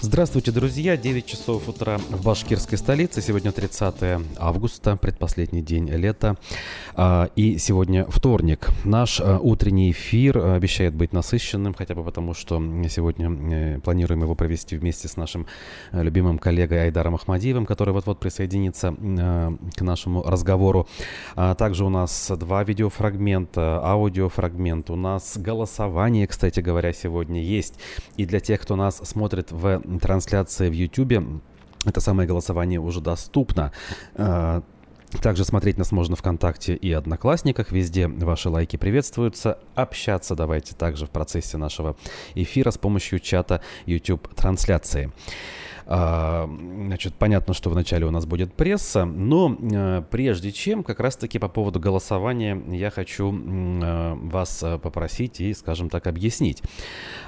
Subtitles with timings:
[0.00, 0.96] Здравствуйте, друзья!
[0.96, 3.20] 9 часов утра в башкирской столице.
[3.20, 6.36] Сегодня 30 августа, предпоследний день лета.
[6.94, 8.68] А, и сегодня вторник.
[8.84, 14.36] Наш а, утренний эфир обещает быть насыщенным, хотя бы потому, что сегодня э, планируем его
[14.36, 15.48] провести вместе с нашим
[15.90, 20.86] э, любимым коллегой Айдаром Ахмадиевым, который вот-вот присоединится э, к нашему разговору.
[21.34, 24.90] А, также у нас два видеофрагмента, аудиофрагмент.
[24.90, 27.80] У нас голосование, кстати говоря, сегодня есть.
[28.16, 31.42] И для тех, кто нас смотрит в трансляции в YouTube.
[31.84, 33.72] Это самое голосование уже доступно.
[34.14, 34.62] А,
[35.22, 37.72] также смотреть нас можно ВКонтакте и Одноклассниках.
[37.72, 39.58] Везде ваши лайки приветствуются.
[39.74, 41.96] Общаться давайте также в процессе нашего
[42.34, 45.12] эфира с помощью чата YouTube-трансляции.
[45.90, 46.46] А,
[46.84, 51.48] значит, понятно, что вначале у нас будет пресса, но э, прежде чем, как раз-таки по
[51.48, 56.62] поводу голосования, я хочу э, вас э, попросить и, скажем так, объяснить.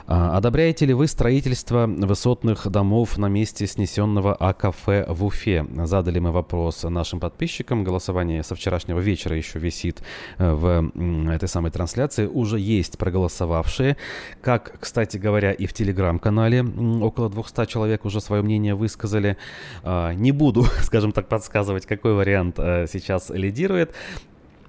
[0.06, 5.66] А, одобряете ли вы строительство высотных домов на месте снесенного А-кафе в Уфе?
[5.84, 7.82] Задали мы вопрос нашим подписчикам.
[7.82, 10.02] Голосование со вчерашнего вечера еще висит
[10.36, 10.92] в
[11.30, 12.26] этой самой трансляции.
[12.26, 13.96] Уже есть проголосовавшие.
[14.42, 16.62] Как, кстати говоря, и в телеграм-канале
[17.00, 19.36] около 200 человек уже свое мнение высказали.
[19.82, 23.94] А, не буду, скажем так, подсказывать, какой вариант э, сейчас лидирует.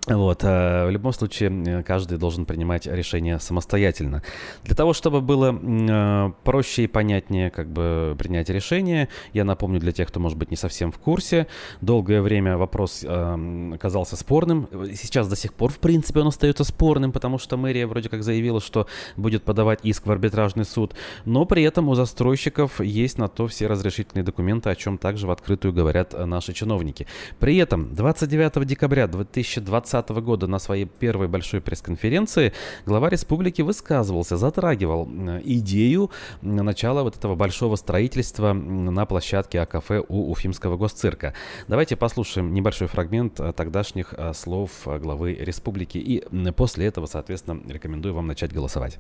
[0.08, 4.24] Вот, э, в любом случае, э, каждый должен принимать решение самостоятельно.
[4.64, 9.92] Для того, чтобы было э, проще и понятнее как бы принять решение, я напомню для
[9.92, 11.46] тех, кто, может быть, не совсем в курсе,
[11.82, 14.68] долгое время вопрос оказался спорным.
[14.96, 18.60] Сейчас до сих пор, в принципе, он остается спорным, потому что мэрия вроде как заявила,
[18.60, 23.48] что будет подавать иск в арбитражный суд, но при этом у застройщиков есть на то
[23.48, 27.06] все разрешительные документы, о чем также в открытую говорят наши чиновники.
[27.40, 32.54] При этом 29 декабря 2020 2020 года на своей первой большой пресс-конференции
[32.86, 35.06] глава республики высказывался, затрагивал
[35.44, 36.12] идею
[36.42, 41.34] начала вот этого большого строительства на площадке А-кафе у Уфимского госцирка.
[41.68, 47.62] Давайте послушаем небольшой фрагмент э, тогдашних э, слов э, главы республики и после этого, соответственно,
[47.68, 48.98] рекомендую вам начать голосовать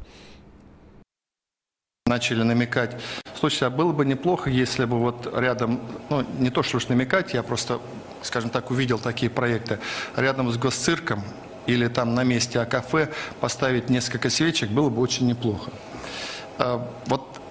[2.07, 2.97] начали намекать.
[3.39, 7.33] Слушайте, а было бы неплохо, если бы вот рядом, ну, не то, что уж намекать,
[7.33, 7.79] я просто
[8.21, 9.79] скажем так, увидел такие проекты,
[10.15, 11.23] рядом с госцирком
[11.65, 13.09] или там на месте а кафе
[13.39, 15.71] поставить несколько свечек было бы очень неплохо.
[16.57, 17.41] А, вот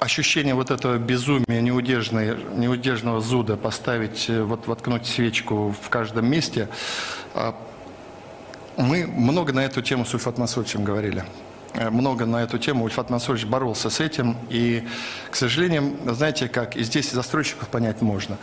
[0.00, 6.68] ощущение вот этого безумия, неудержного зуда поставить, э, вот воткнуть свечку в каждом месте,
[7.34, 7.54] а,
[8.76, 11.24] мы много на эту тему с Ульфат Масольевичем говорили.
[11.74, 12.84] Э, много на эту тему.
[12.84, 14.36] Ульфат Мансурович боролся с этим.
[14.48, 14.84] И,
[15.30, 18.38] к сожалению, знаете как, и здесь застройщиков понять можно.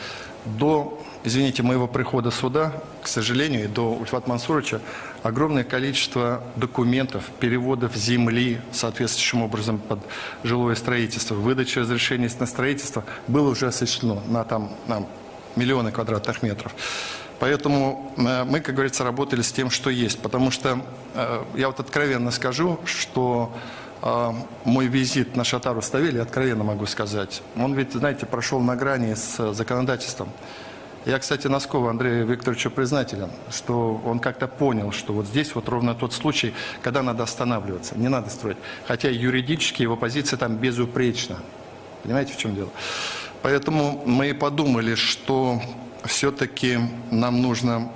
[0.45, 2.71] До, извините, моего прихода сюда,
[3.01, 4.79] к сожалению, и до Ульфата Мансуровича,
[5.23, 9.99] огромное количество документов, переводов земли соответствующим образом под
[10.43, 15.03] жилое строительство, выдача разрешений на строительство было уже осуществлено на, там, на
[15.55, 16.73] миллионы квадратных метров.
[17.39, 20.19] Поэтому э, мы, как говорится, работали с тем, что есть.
[20.19, 20.79] Потому что
[21.13, 23.53] э, я вот откровенно скажу, что
[24.01, 24.31] э,
[24.63, 29.53] мой визит на Шатару Ставели, откровенно могу сказать, он ведь, знаете, прошел на грани с
[29.53, 30.29] законодательством.
[31.05, 35.93] Я, кстати, Носкову Андрею Викторовичу признателен, что он как-то понял, что вот здесь вот ровно
[35.93, 36.51] тот случай,
[36.81, 38.57] когда надо останавливаться, не надо строить.
[38.87, 41.37] Хотя юридически его позиция там безупречна.
[42.01, 42.69] Понимаете, в чем дело?
[43.43, 45.61] Поэтому мы и подумали, что
[46.07, 46.79] все-таки
[47.11, 47.91] нам нужно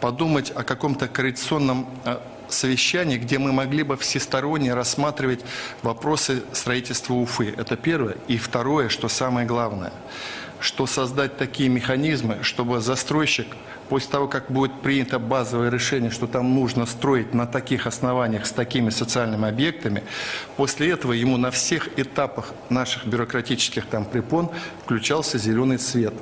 [0.00, 5.40] подумать о каком-то коррекционном э, совещании, где мы могли бы всесторонне рассматривать
[5.82, 7.54] вопросы строительства Уфы.
[7.56, 8.16] Это первое.
[8.28, 9.92] И второе, что самое главное,
[10.60, 13.48] что создать такие механизмы, чтобы застройщик
[13.88, 18.52] после того, как будет принято базовое решение, что там нужно строить на таких основаниях с
[18.52, 20.02] такими социальными объектами,
[20.56, 24.50] после этого ему на всех этапах наших бюрократических там препон
[24.84, 26.14] включался зеленый цвет.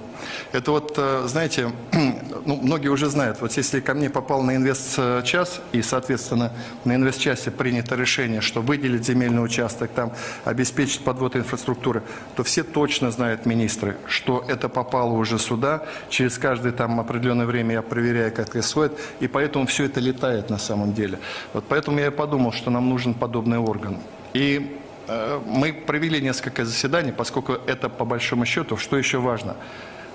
[0.52, 1.72] Это вот, э, знаете,
[2.44, 6.52] ну, многие уже знают, вот если ко мне попал на инвест-час, и, соответственно,
[6.84, 10.12] на инвест-часе принято решение, что выделить земельный участок, там,
[10.44, 12.02] обеспечить подвод инфраструктуры,
[12.36, 17.53] то все точно знают министры, что это попало уже сюда, через каждый там определенное время
[17.58, 21.18] я проверяю, как происходит, и поэтому все это летает на самом деле.
[21.52, 23.98] Вот поэтому я и подумал, что нам нужен подобный орган.
[24.32, 24.78] И
[25.08, 29.56] э, мы провели несколько заседаний, поскольку это по большому счету, что еще важно–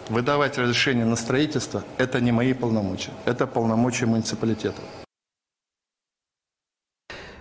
[0.09, 4.81] выдавать разрешение на строительство– это не мои полномочия, это полномочия муниципалитета.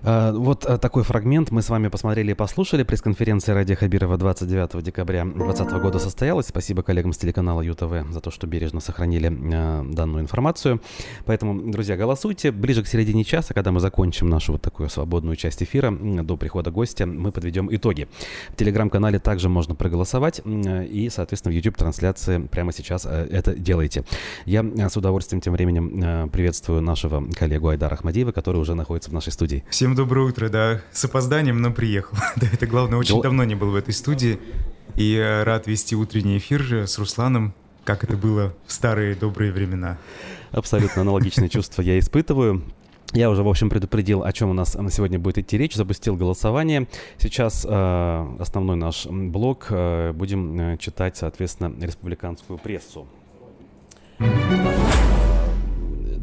[0.02, 2.82] А, вот а, такой фрагмент мы с вами посмотрели и послушали.
[2.82, 6.46] Пресс-конференция Ради Хабирова 29 декабря 2020 года состоялась.
[6.46, 10.80] Спасибо коллегам с телеканала ЮТВ за то, что бережно сохранили э, данную информацию.
[11.24, 12.52] Поэтому, друзья, голосуйте.
[12.52, 16.70] Ближе к середине часа, когда мы закончим нашу вот такую свободную часть эфира, до прихода
[16.70, 18.08] гостя, мы подведем итоги.
[18.50, 20.40] В телеграм-канале также можно проголосовать.
[20.44, 24.04] И, соответственно, в YouTube-трансляции прямо сейчас э, это делайте.
[24.44, 29.32] Я с удовольствием тем временем приветствую нашего коллегу Айдара Ахмадиева, который уже находится в нашей
[29.32, 29.64] студии.
[29.70, 30.80] Всем доброе утро, да.
[30.92, 32.16] С опозданием, но приехал.
[32.36, 34.38] да, это главное, очень давно не был в этой студии.
[34.96, 37.54] И рад вести утренний эфир с Русланом,
[37.84, 39.98] как это было в старые добрые времена.
[40.50, 42.64] Абсолютно аналогичные чувства я испытываю.
[43.12, 46.86] Я уже, в общем, предупредил, о чем у нас сегодня будет идти речь, запустил голосование.
[47.16, 53.08] Сейчас э, основной наш блок э, будем э, читать, соответственно, республиканскую прессу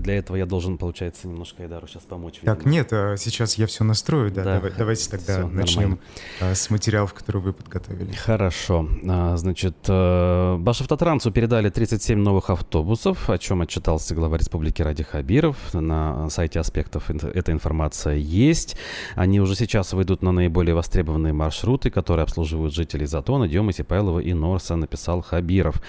[0.05, 2.35] для этого я должен, получается, немножко Айдару сейчас помочь.
[2.35, 2.55] Видимо.
[2.55, 4.43] Так, нет, а сейчас я все настрою, да.
[4.43, 4.55] да.
[4.55, 6.03] Давай, давайте тогда все, начнем нормально.
[6.41, 8.13] А, с материалов, которые вы подготовили.
[8.13, 8.87] Хорошо.
[9.07, 15.57] А, значит, э, Башавтотрансу передали 37 новых автобусов, о чем отчитался глава республики Ради Хабиров.
[15.73, 18.77] На сайте аспектов эта информация есть.
[19.15, 24.33] Они уже сейчас выйдут на наиболее востребованные маршруты, которые обслуживают жителей Затона, Демы, Сипайлова и
[24.33, 25.81] Норса, написал Хабиров.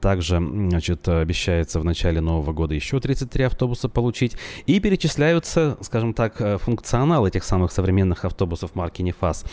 [0.00, 4.36] Также, значит, обещается в начале нового года еще 33 автобуса получить.
[4.66, 9.44] И перечисляются, скажем так, э, функционал этих самых современных автобусов марки Нефас.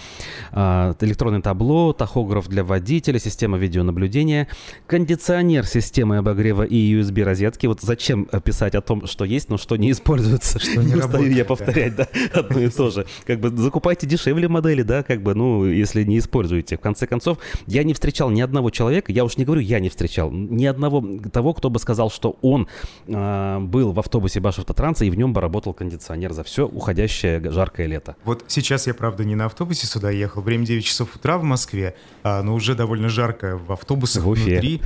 [0.51, 4.47] А, электронное табло, тахограф для водителя, система видеонаблюдения,
[4.87, 7.67] кондиционер системы обогрева и USB-розетки.
[7.67, 10.59] Вот зачем писать о том, что есть, но что не используется?
[10.59, 13.05] Что не, устаю я повторять, да, да одно и то же.
[13.25, 16.77] Как бы закупайте дешевле модели, да, как бы, ну, если не используете.
[16.77, 19.89] В конце концов, я не встречал ни одного человека, я уж не говорю, я не
[19.89, 22.67] встречал, ни одного того, кто бы сказал, что он
[23.07, 27.41] э, был был в автобусе Башавтотранса, и в нем бы работал кондиционер за все уходящее
[27.51, 28.15] жаркое лето.
[28.25, 30.41] Вот сейчас я, правда, не на автобусе сюда ехал.
[30.41, 34.51] Время 9 часов утра в Москве, а, но уже довольно жарко в автобусах в Уфе.
[34.51, 34.81] внутри.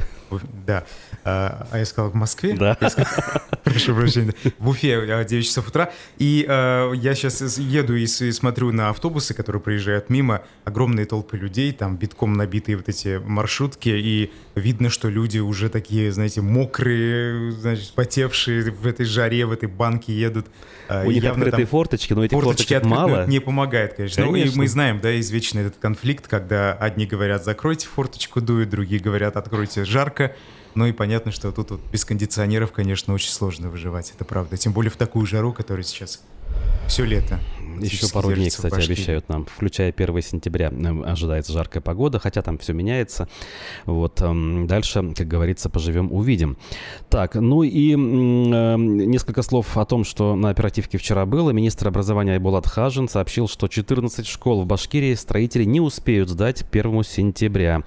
[0.65, 0.83] Да.
[1.23, 2.55] А, а я сказал в Москве?
[2.57, 2.77] Да.
[3.63, 4.33] Прошу прощения.
[4.57, 5.91] В Уфе 9 а, часов утра.
[6.17, 10.41] И а, я сейчас еду и, и смотрю на автобусы, которые проезжают мимо.
[10.65, 13.89] Огромные толпы людей, там битком набитые вот эти маршрутки.
[13.89, 19.69] И видно, что люди уже такие, знаете, мокрые, значит, потевшие в этой жаре, в этой
[19.69, 20.47] банке едут.
[20.87, 23.27] А, У них открытые форточки, но этих форточки форточек мало.
[23.27, 24.23] не помогает, конечно.
[24.23, 24.45] конечно.
[24.45, 29.01] Ну, и мы знаем, да, извечный этот конфликт, когда одни говорят, закройте форточку, дует, другие
[29.01, 30.35] говорят, откройте, жарко.
[30.75, 34.57] Ну и понятно, что тут вот без кондиционеров, конечно, очень сложно выживать, это правда.
[34.57, 36.21] Тем более в такую жару, которая сейчас
[36.87, 37.39] все лето.
[37.79, 40.71] Еще пару дней, кстати, обещают нам, включая 1 сентября,
[41.05, 43.27] ожидается жаркая погода, хотя там все меняется.
[43.85, 46.57] Вот эм, дальше, как говорится, поживем, увидим.
[47.09, 51.51] Так, ну и э, несколько слов о том, что на оперативке вчера было.
[51.51, 57.03] Министр образования Айбулат Хажин сообщил, что 14 школ в Башкирии строители не успеют сдать 1
[57.03, 57.83] сентября.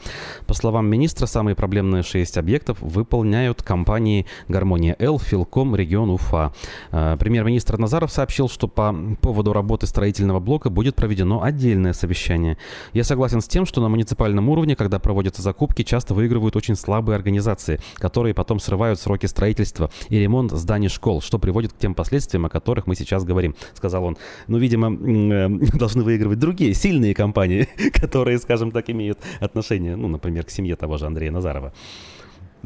[0.47, 6.53] По словам министра, самые проблемные 6 объектов выполняют компании «Гармония Л», «Филком», «Регион Уфа».
[6.91, 12.59] Э, премьер-министр Назаров сообщил, что по поводу работы работы строительного блока будет проведено отдельное совещание.
[12.93, 17.17] Я согласен с тем, что на муниципальном уровне, когда проводятся закупки, часто выигрывают очень слабые
[17.17, 22.47] организации, которые потом срывают сроки строительства и ремонт зданий школ, что приводит к тем последствиям,
[22.47, 24.17] о которых мы сейчас говорим, сказал он.
[24.49, 30.45] Ну, видимо, э, должны выигрывать другие сильные компании, которые, скажем так, имеют отношение, ну, например,
[30.45, 31.73] к семье того же Андрея Назарова.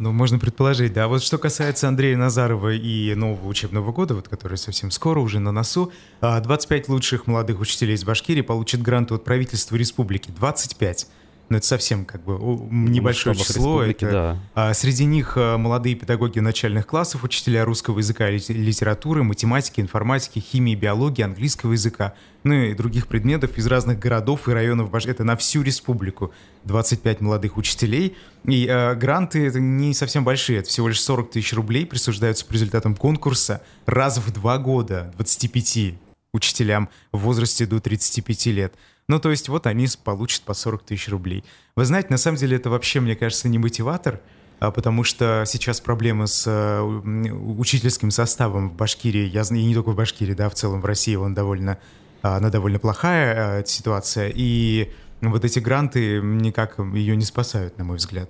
[0.01, 1.09] Ну, можно предположить, да.
[1.09, 5.51] Вот что касается Андрея Назарова и нового учебного года, вот, который совсем скоро, уже на
[5.51, 10.31] носу, 25 а, лучших молодых учителей из Башкирии получат гранты от правительства республики.
[10.31, 11.09] 25
[11.49, 12.39] но это совсем как бы
[12.71, 13.83] небольшое число.
[13.83, 14.39] Это, да.
[14.55, 20.39] а, среди них а, молодые педагоги начальных классов, учителя русского языка и литературы, математики, информатики,
[20.39, 24.95] химии, биологии, английского языка, ну и других предметов из разных городов и районов.
[24.95, 26.33] Это на всю республику.
[26.65, 28.17] 25 молодых учителей.
[28.45, 32.53] И а, гранты это не совсем большие, это всего лишь 40 тысяч рублей присуждаются по
[32.53, 35.95] результатам конкурса раз в два года 25
[36.33, 38.75] учителям в возрасте до 35 лет.
[39.09, 41.43] Ну, то есть вот они получат по 40 тысяч рублей.
[41.77, 44.21] Вы знаете, на самом деле это вообще, мне кажется, не мотиватор,
[44.61, 49.75] а потому что сейчас проблемы с э, учительским составом в Башкирии, я знаю, и не
[49.75, 51.79] только в Башкирии, да, в целом в России он довольно,
[52.23, 57.85] а, она довольно плохая э, ситуация, и вот эти гранты никак ее не спасают, на
[57.85, 58.29] мой взгляд.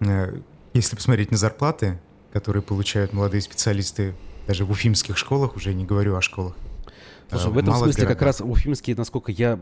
[0.00, 0.40] Э,
[0.74, 2.00] если посмотреть на зарплаты,
[2.34, 4.14] которые получают молодые специалисты
[4.46, 6.54] даже в уфимских школах, уже не говорю о школах
[7.30, 8.22] Слушай, в этом смысле как городах.
[8.22, 9.58] раз уфимские, насколько я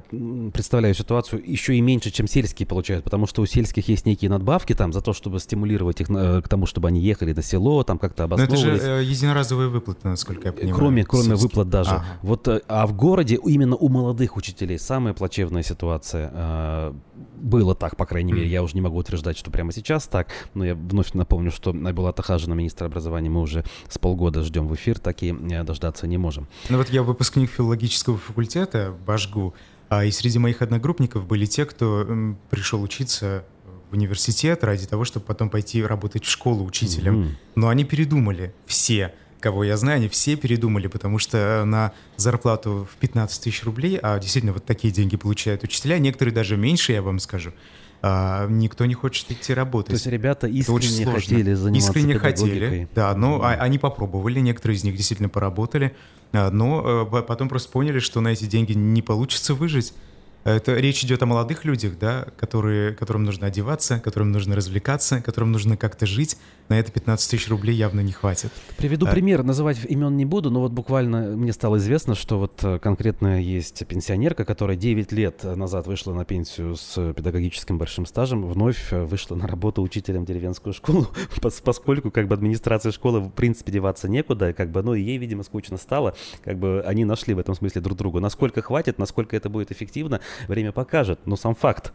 [0.53, 4.75] представляю ситуацию, еще и меньше, чем сельские получают, потому что у сельских есть некие надбавки
[4.75, 7.99] там за то, чтобы стимулировать их на- к тому, чтобы они ехали на село, там
[7.99, 9.09] как-то Но это же обосновывались.
[9.09, 10.75] э, единоразовые выплаты, насколько я понимаю.
[10.77, 11.43] Кроме, кроме сельские.
[11.49, 11.91] выплат даже.
[11.91, 12.05] Ага.
[12.23, 16.31] Вот, э, а в городе именно у молодых учителей самая плачевная ситуация.
[16.33, 16.93] э,
[17.39, 18.49] Было так, по крайней мере.
[18.49, 20.29] Я уже не могу утверждать, что прямо сейчас так.
[20.55, 24.75] Но я вновь напомню, что была Тахажина, министр образования, мы уже с полгода ждем в
[24.75, 26.47] эфир, так и э, дождаться не можем.
[26.71, 29.55] Ну вот я выпускник филологического факультета в Башгу,
[29.89, 32.07] а и среди моих одногруппников были те, кто
[32.51, 33.45] пришел учиться
[33.91, 37.21] в университет ради того, чтобы потом пойти работать в школу учителем.
[37.21, 37.37] Мгм.
[37.55, 42.97] Но они передумали, все, кого я знаю, они все передумали, потому что на зарплату в
[42.97, 47.21] 15 тысяч рублей, а действительно вот такие деньги получают учителя, некоторые даже меньше, я вам
[47.21, 47.53] скажу,
[48.03, 49.89] а, никто не хочет идти работать.
[49.89, 52.61] То есть ребята искренне хотели заниматься Искренне педагогикой.
[52.61, 55.95] хотели, да, но а- они попробовали, некоторые из них действительно поработали,
[56.33, 59.95] но э, по- потом просто поняли, что на эти деньги не получится выжить.
[60.45, 65.51] Это речь идет о молодых людях, да, которые, которым нужно одеваться, которым нужно развлекаться, которым
[65.51, 66.39] нужно как-то жить.
[66.69, 68.51] На это 15 тысяч рублей явно не хватит.
[68.77, 72.59] Приведу А- пример, называть имен не буду, но вот буквально мне стало известно, что вот
[72.65, 78.45] э, конкретно есть пенсионерка, которая 9 лет назад вышла на пенсию с педагогическим большим стажем,
[78.47, 81.07] вновь э, вышла на работу учителем в деревенскую школу,
[81.37, 85.19] пос- поскольку как бы администрация школы в принципе деваться некуда, как бы, ну и ей,
[85.19, 88.19] видимо, скучно стало, как бы они нашли в этом смысле друг друга.
[88.19, 91.93] Насколько хватит, насколько это будет эффективно, время покажет, но сам факт.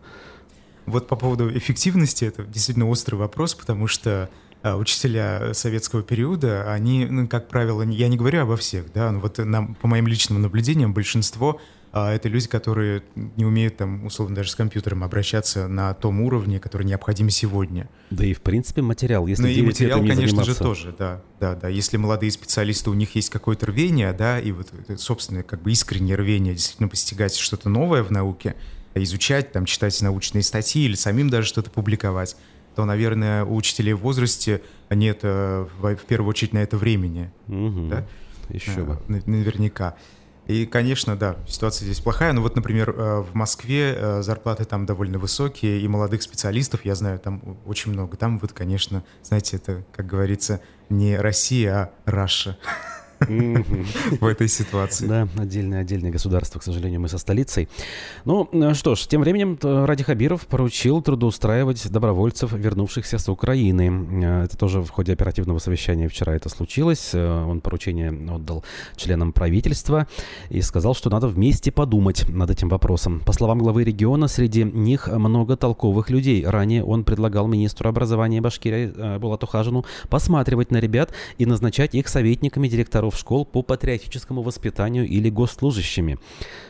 [0.85, 4.29] Вот по поводу эффективности, это действительно острый вопрос, потому что
[4.63, 9.37] учителя советского периода, они, ну, как правило, я не говорю обо всех, да, но вот
[9.39, 11.59] нам, по моим личным наблюдениям, большинство
[11.93, 16.59] а, это люди, которые не умеют там, условно, даже с компьютером обращаться на том уровне,
[16.59, 17.89] который необходим сегодня.
[18.09, 20.63] Да и в принципе материал, если Ну и 9 лет материал, конечно же, заниматься.
[20.63, 21.67] тоже, да, да, да.
[21.67, 26.15] Если молодые специалисты, у них есть какое-то рвение, да, и вот собственное, как бы искреннее
[26.15, 28.55] рвение действительно постигать что-то новое в науке,
[28.95, 32.37] изучать, там, читать научные статьи или самим даже что-то публиковать,
[32.75, 37.89] то, наверное, у учителей в возрасте нет в первую очередь на это времени, Мгм.
[37.89, 38.05] да?
[38.49, 38.99] Еще Э, бы.
[39.07, 39.95] на- Наверняка.
[40.47, 42.33] И, конечно, да, ситуация здесь плохая.
[42.33, 46.95] Но вот, например, э, в Москве э, зарплаты там довольно высокие, и молодых специалистов, я
[46.95, 48.17] знаю, там очень много.
[48.17, 50.59] Там вот, конечно, знаете, это, как говорится,
[50.89, 52.57] не Россия, а Раша.
[53.27, 55.05] в этой ситуации.
[55.05, 57.69] Да, отдельное, отдельное государство, к сожалению, мы со столицей.
[58.25, 64.23] Ну, что ж, тем временем э, Ради Хабиров поручил трудоустраивать добровольцев, вернувшихся с Украины.
[64.23, 67.11] Э, Это тоже в ходе оперативного совещания вчера это случилось.
[67.13, 68.63] Э, Он поручение отдал
[68.95, 70.07] членам правительства
[70.49, 73.19] и сказал, что надо вместе подумать над этим вопросом.
[73.19, 76.45] По словам главы региона, среди них много толковых людей.
[76.45, 82.67] Ранее он предлагал министру образования Башкирии Булату Хажину посматривать на ребят и назначать их советниками
[82.67, 86.17] директоров школ по патриотическому воспитанию или госслужащими.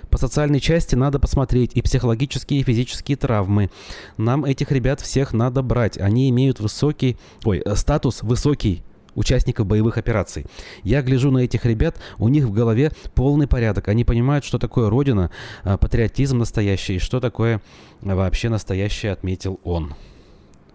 [0.10, 3.70] По социальной части надо посмотреть и психологические, и физические травмы.
[4.18, 5.98] Нам этих ребят всех надо брать.
[5.98, 8.84] Они имеют высокий, ой, э, статус высокий
[9.16, 10.46] участников боевых операций.
[10.84, 13.88] Я гляжу на этих ребят, у них в голове полный порядок.
[13.88, 15.32] Они понимают, что такое Родина,
[15.64, 17.62] а, патриотизм настоящий, и что такое
[18.02, 19.94] а, вообще настоящее, отметил он.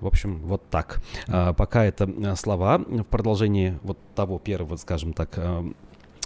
[0.01, 1.01] В общем, вот так.
[1.27, 5.63] А, пока это э, слова в продолжении вот того первого, скажем так, э,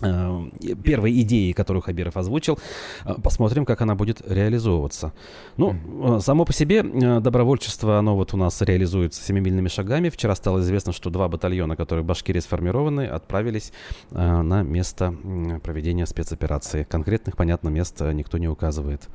[0.03, 2.59] э, первой идеи, которую Хабиров озвучил.
[3.23, 5.13] Посмотрим, как она будет реализовываться.
[5.57, 10.09] Ну, само по себе добровольчество, оно вот у нас реализуется семимильными шагами.
[10.09, 13.73] Вчера стало известно, что два батальона, которые в Башкирии сформированы, отправились
[14.11, 15.15] на место
[15.63, 16.85] проведения спецоперации.
[16.85, 19.09] Конкретных, понятно, мест никто не указывает.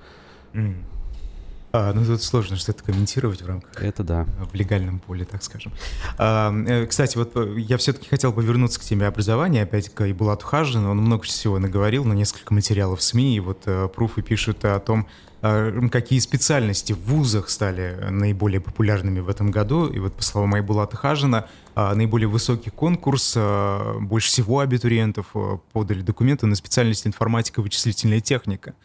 [1.77, 4.25] А, ну тут сложно что-то комментировать в рамках Это да.
[4.50, 5.74] в легальном поле, так скажем.
[6.17, 10.46] А, э, Кстати, вот э, я все-таки хотел повернуться к теме образования, опять к Ибулату
[10.46, 10.91] Хажину.
[10.91, 14.79] Он много всего наговорил на несколько материалов в СМИ, и вот э, пруфы пишут о
[14.79, 15.05] том,
[15.41, 19.88] э, какие специальности в вузах стали наиболее популярными в этом году.
[19.88, 25.60] И вот по словам Айбулата Хажина, а, наиболее высокий конкурс, а, больше всего абитуриентов а,
[25.74, 28.75] подали документы на специальность информатика и вычислительная техника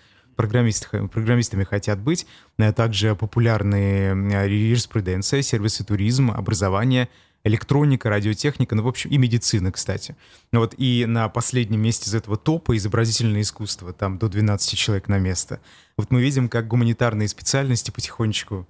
[0.41, 2.27] программисты, программистами хотят быть.
[2.59, 7.11] А Также популярные э, юриспруденция, сервисы туризм, образование,
[7.45, 10.17] электроника, радиотехника, ну, в общем, и медицина, кстати.
[10.51, 15.09] Ну Вот, и на последнем месте из этого топа изобразительное искусство, там до 12 человек
[15.09, 15.61] на место.
[15.99, 18.67] Вот мы видим, как гуманитарные специальности потихонечку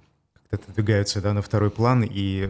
[0.51, 2.49] отодвигаются да, на второй план, и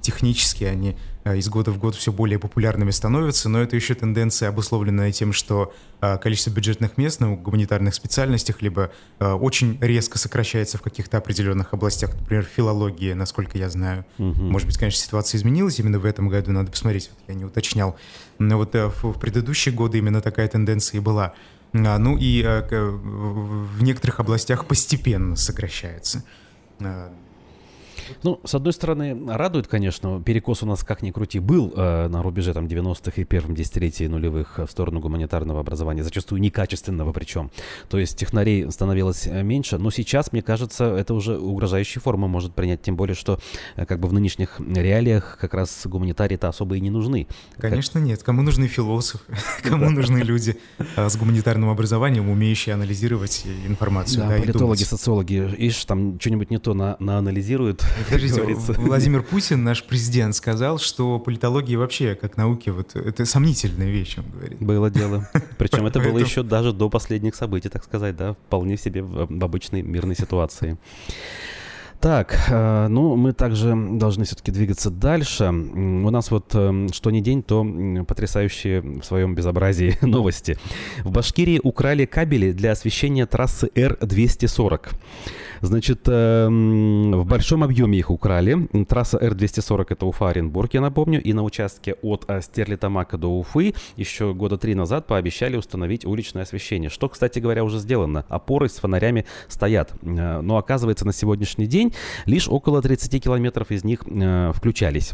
[0.00, 4.48] технически они э, из года в год все более популярными становятся, но это еще тенденция,
[4.48, 10.78] обусловленная тем, что э, количество бюджетных мест на гуманитарных специальностях либо э, очень резко сокращается
[10.78, 14.04] в каких-то определенных областях, например, филология, насколько я знаю.
[14.18, 14.50] Мгм.
[14.50, 17.96] Может быть, конечно, ситуация изменилась именно в этом году, надо посмотреть, вот я не уточнял.
[18.38, 21.34] Но вот в, предыдущие годы именно такая тенденция и была.
[21.74, 26.24] А, ну и в некоторых областях постепенно сокращается.
[28.22, 32.22] Ну, с одной стороны, радует, конечно, перекос у нас, как ни крути, был э, на
[32.22, 37.50] рубеже там 90-х и первом десятилетии нулевых в сторону гуманитарного образования, зачастую некачественного причем.
[37.88, 42.54] То есть технарей становилось э, меньше, но сейчас, мне кажется, это уже угрожающая форма может
[42.54, 43.38] принять, тем более, что
[43.76, 47.26] э, как бы в нынешних реалиях как раз гуманитарии-то особо и не нужны.
[47.58, 48.08] Конечно, как...
[48.08, 48.22] нет.
[48.22, 49.24] Кому нужны философы?
[49.62, 50.56] Кому нужны люди
[50.96, 54.26] э, с гуманитарным образованием, умеющие анализировать информацию?
[54.26, 58.42] Да, политологи, социологи, ишь, там что-нибудь не то на, наанализируют Подождите,
[58.78, 64.24] Владимир Путин, наш президент, сказал, что политология вообще, как науки, вот это сомнительная вещь, он
[64.30, 64.58] говорит.
[64.60, 65.28] Было дело.
[65.58, 69.82] Причем это было еще даже до последних событий, так сказать, да, вполне себе в обычной
[69.82, 70.78] мирной ситуации.
[72.02, 75.44] Так, э, ну мы также должны все-таки двигаться дальше.
[75.44, 77.64] У нас вот э, что ни день, то
[78.08, 80.58] потрясающие в своем безобразии новости.
[81.04, 84.88] В Башкирии украли кабели для освещения трассы Р-240.
[85.62, 88.68] Значит, эм, в большом объеме их украли.
[88.88, 91.22] Трасса Р-240 это Уфа-Оренбург, я напомню.
[91.22, 96.42] И на участке от э, Стерлитамака до Уфы еще года три назад пообещали установить уличное
[96.42, 96.90] освещение.
[96.90, 98.24] Что, кстати говоря, уже сделано.
[98.28, 99.92] Опоры с фонарями стоят.
[100.02, 101.94] Э, но оказывается, на сегодняшний день
[102.26, 105.12] лишь около 30 километров из них э, включались.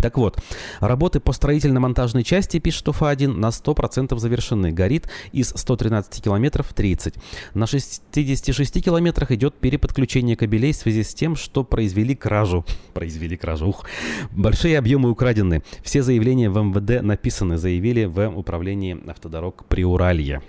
[0.00, 0.38] Так вот,
[0.80, 4.72] работы по строительно-монтажной части, пишет УФА-1, на 100% завершены.
[4.72, 7.14] Горит из 113 километров 30.
[7.54, 12.64] На 66 километрах идет переподключение кабелей в связи с тем, что произвели кражу.
[12.94, 13.68] Произвели кражу.
[13.68, 13.86] Ух.
[14.30, 15.62] Большие объемы украдены.
[15.82, 20.42] Все заявления в МВД написаны, заявили в управлении автодорог Приуралья.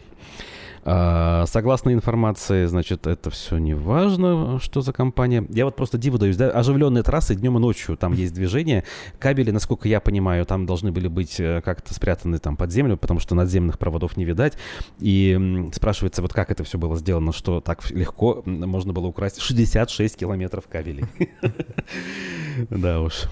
[0.90, 5.46] А, согласно информации, значит, это все не важно, что за компания.
[5.50, 8.86] Я вот просто диву даюсь, да, оживленные трассы днем и ночью, там есть движение.
[9.20, 13.20] Кабели, насколько я понимаю, там должны были быть э, как-то спрятаны там под землю, потому
[13.20, 14.58] что надземных проводов не видать.
[15.00, 20.16] И спрашивается, вот как это все было сделано, что так легко можно было украсть 66
[20.16, 21.06] километров кабелей.
[22.70, 23.24] Да уж.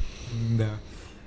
[0.58, 0.70] Да.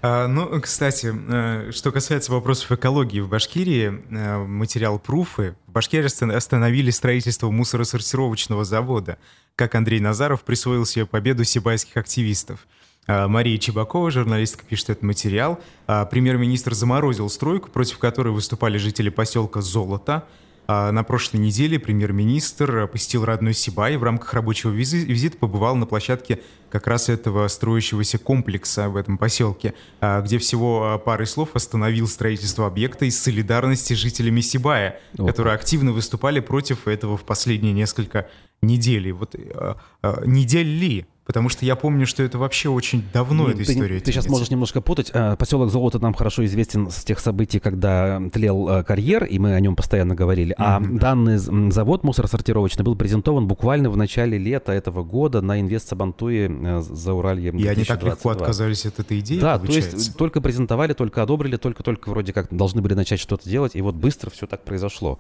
[0.01, 6.35] А, ну, кстати, э, что касается вопросов экологии в Башкирии, э, материал Пруфы, в Башкирии
[6.35, 9.19] остановили строительство мусоросортировочного завода,
[9.57, 12.67] как Андрей Назаров присвоил себе победу сибайских активистов.
[13.09, 15.59] А, Мария Чебакова, журналистка, пишет этот материал.
[15.87, 20.25] А, премьер-министр заморозил стройку, против которой выступали жители поселка Золото.
[20.69, 26.43] На прошлой неделе премьер-министр посетил родной Сибай и в рамках рабочего визита побывал на площадке
[26.71, 32.07] как раз этого строящегося комплекса в этом поселке, а, где всего а, парой слов остановил
[32.07, 35.27] строительство объекта из солидарности с жителями Сибая, О.
[35.27, 38.29] которые активно выступали против этого в последние несколько
[38.61, 39.13] недель.
[39.13, 39.79] Вот а,
[40.27, 41.07] недель ли?
[41.29, 44.01] Потому что я помню, что это вообще очень давно эта история.
[44.01, 45.13] Ты, ты сейчас можешь немножко путать.
[45.39, 49.77] Поселок Золото нам хорошо известен с тех событий, когда тлел карьер, и мы о нем
[49.77, 50.57] постоянно говорили.
[50.59, 50.99] А mm-hmm.
[50.99, 51.39] данный
[51.71, 57.13] завод мусоросортировочный был презентован буквально в начале лета этого года на Инвест Сабантуе Э, за
[57.13, 59.91] Уральем И они так легко отказались от этой идеи, Да, получается?
[59.91, 63.83] то есть только презентовали, только одобрили, только-только вроде как должны были начать что-то делать, и
[63.83, 65.19] вот быстро все так произошло.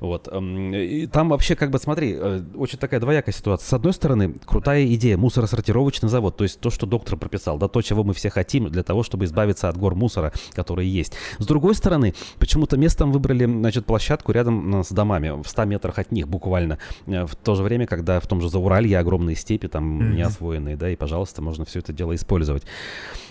[0.00, 0.28] Вот.
[0.28, 3.66] Эм, и там вообще, как бы, смотри, э, очень такая двоякая ситуация.
[3.66, 7.82] С одной стороны, крутая идея, мусоросортировочный завод, то есть то, что доктор прописал, да, то,
[7.82, 11.12] чего мы все хотим для того, чтобы избавиться от гор мусора, которые есть.
[11.38, 16.12] С другой стороны, почему-то местом выбрали, значит, площадку рядом с домами, в 100 метрах от
[16.12, 20.00] них буквально, э, в то же время, когда в том же Зауралье огромные степи там
[20.00, 20.14] mm-hmm.
[20.14, 22.62] не освоенные, да, и, пожалуйста, можно все это дело использовать.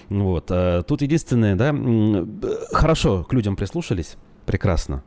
[0.09, 0.51] Вот.
[0.51, 1.75] Э, тут единственное, да,
[2.71, 5.03] хорошо, к людям прислушались, прекрасно.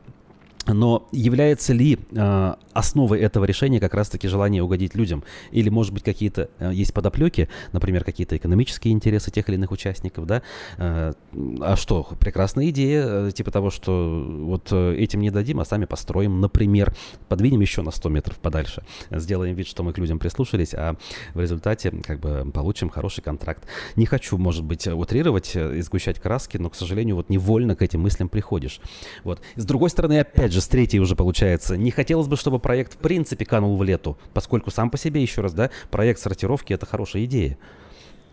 [0.65, 5.23] Но является ли э, основой этого решения как раз-таки желание угодить людям?
[5.51, 10.25] Или, может быть, какие-то э, есть подоплеки, например, какие-то экономические интересы тех или иных участников,
[10.25, 10.41] да?
[10.77, 11.13] Э,
[11.59, 15.83] а что, прекрасная идея, э, типа того, что вот э, этим не дадим, а сами
[15.83, 16.95] построим, например,
[17.27, 20.95] подвинем еще на 100 метров подальше, сделаем вид, что мы к людям прислушались, а
[21.33, 23.65] в результате как бы получим хороший контракт.
[23.97, 27.99] Не хочу, может быть, утрировать и сгущать краски, но, к сожалению, вот невольно к этим
[28.01, 28.79] мыслям приходишь.
[29.25, 29.41] Вот.
[29.55, 31.75] С другой стороны, опять же, с третьей уже получается.
[31.75, 35.41] Не хотелось бы, чтобы проект в принципе канул в лету, поскольку сам по себе, еще
[35.41, 37.57] раз, да, проект сортировки— это хорошая идея.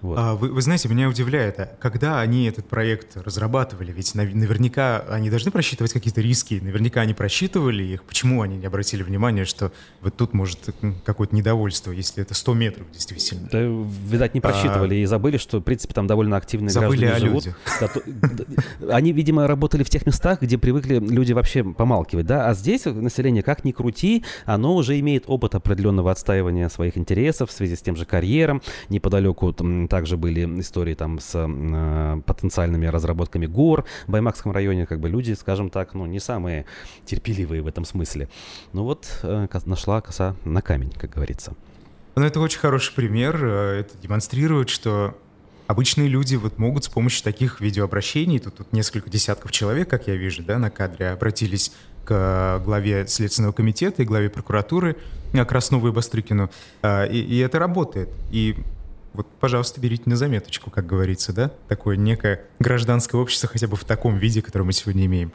[0.00, 0.18] Вот.
[0.18, 5.28] А, вы, вы знаете, меня удивляет, а когда они этот проект разрабатывали, ведь наверняка они
[5.28, 10.16] должны просчитывать какие-то риски, наверняка они просчитывали их, почему они не обратили внимания, что вот
[10.16, 10.58] тут может
[11.04, 13.48] какое-то недовольство, если это 100 метров действительно.
[13.50, 14.98] Да, видать, не просчитывали а...
[14.98, 17.56] и забыли, что, в принципе, там довольно активные забыли граждане о живут.
[18.90, 23.42] Они, видимо, работали в тех местах, где привыкли люди вообще помалкивать, да, а здесь население,
[23.42, 27.96] как ни крути, оно уже имеет опыт определенного отстаивания своих интересов в связи с тем
[27.96, 29.52] же карьером, неподалеку
[29.90, 35.33] также были истории там с э, потенциальными разработками гор в Баймакском районе, как бы люди,
[35.33, 36.64] скажем так, ну, не самые
[37.05, 38.29] терпеливые в этом смысле.
[38.72, 41.55] Ну вот, э, нашла коса на камень, как говорится.
[42.14, 43.44] Ну, это очень хороший пример.
[43.44, 45.18] Э, это демонстрирует, что
[45.66, 50.14] обычные люди вот могут с помощью таких видеообращений, тут, тут несколько десятков человек, как я
[50.14, 51.72] вижу, да, на кадре, обратились
[52.05, 54.96] к главе Следственного комитета и главе прокуратуры
[55.48, 56.50] Краснову и Бастрыкину,
[56.83, 58.09] и, и это работает.
[58.33, 58.57] И
[59.12, 63.85] вот, пожалуйста, берите на заметочку, как говорится, да, такое некое гражданское общество хотя бы в
[63.85, 65.33] таком виде, которое мы сегодня имеем.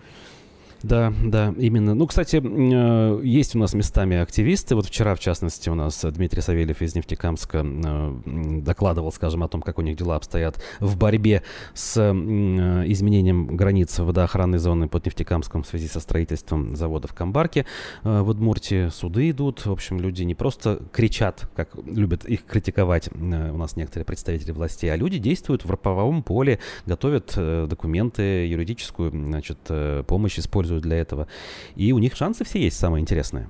[0.85, 1.95] Да, да, именно.
[1.95, 4.75] Ну, кстати, э, есть у нас местами активисты.
[4.75, 9.63] Вот вчера, в частности, у нас Дмитрий Савельев из Нефтекамска э, докладывал, скажем, о том,
[9.63, 11.41] как у них дела обстоят в борьбе
[11.73, 17.65] с э, изменением границ водоохранной зоны под Нефтекамском в связи со строительством завода в Камбарке.
[18.03, 19.65] В Удмуртии суды идут.
[19.65, 23.17] В общем, люди не просто кричат, как любят их критиковать у
[23.57, 29.57] нас некоторые представители властей, а люди действуют в правовом поле, готовят документы, юридическую значит,
[30.05, 31.27] помощь используют используют для этого.
[31.75, 33.49] И у них шансы все есть, самое интересное.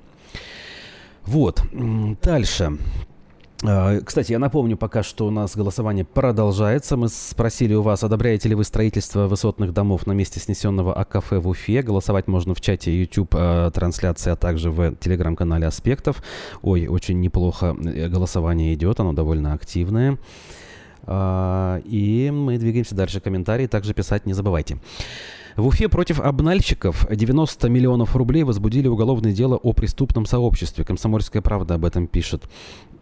[1.26, 1.62] Вот.
[2.22, 2.78] Дальше.
[3.64, 6.98] А, кстати, я напомню пока, что у нас голосование продолжается.
[6.98, 11.48] Мы спросили у вас, одобряете ли вы строительство высотных домов на месте снесенного АКФ в
[11.48, 11.82] Уфе.
[11.82, 16.22] Голосовать можно в чате YouTube а, трансляции, а также в телеграм-канале Аспектов.
[16.62, 20.18] Ой, очень неплохо э, голосование идет, оно довольно активное.
[21.08, 23.20] А, и мы двигаемся дальше.
[23.20, 24.78] Комментарии также писать не забывайте.
[25.56, 30.84] В Уфе против обнальщиков 90 миллионов рублей возбудили уголовное дело о преступном сообществе.
[30.84, 32.44] Комсомольская правда об этом пишет.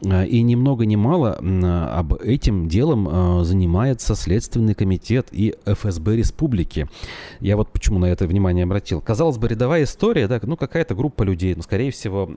[0.06, 6.16] А, и ни много ни мало об этим делом а, занимается Следственный комитет и ФСБ
[6.16, 6.88] республики.
[7.40, 9.02] Я вот почему на это внимание обратил.
[9.02, 12.30] Казалось бы, рядовая история, да, ну какая-то группа людей, ну скорее всего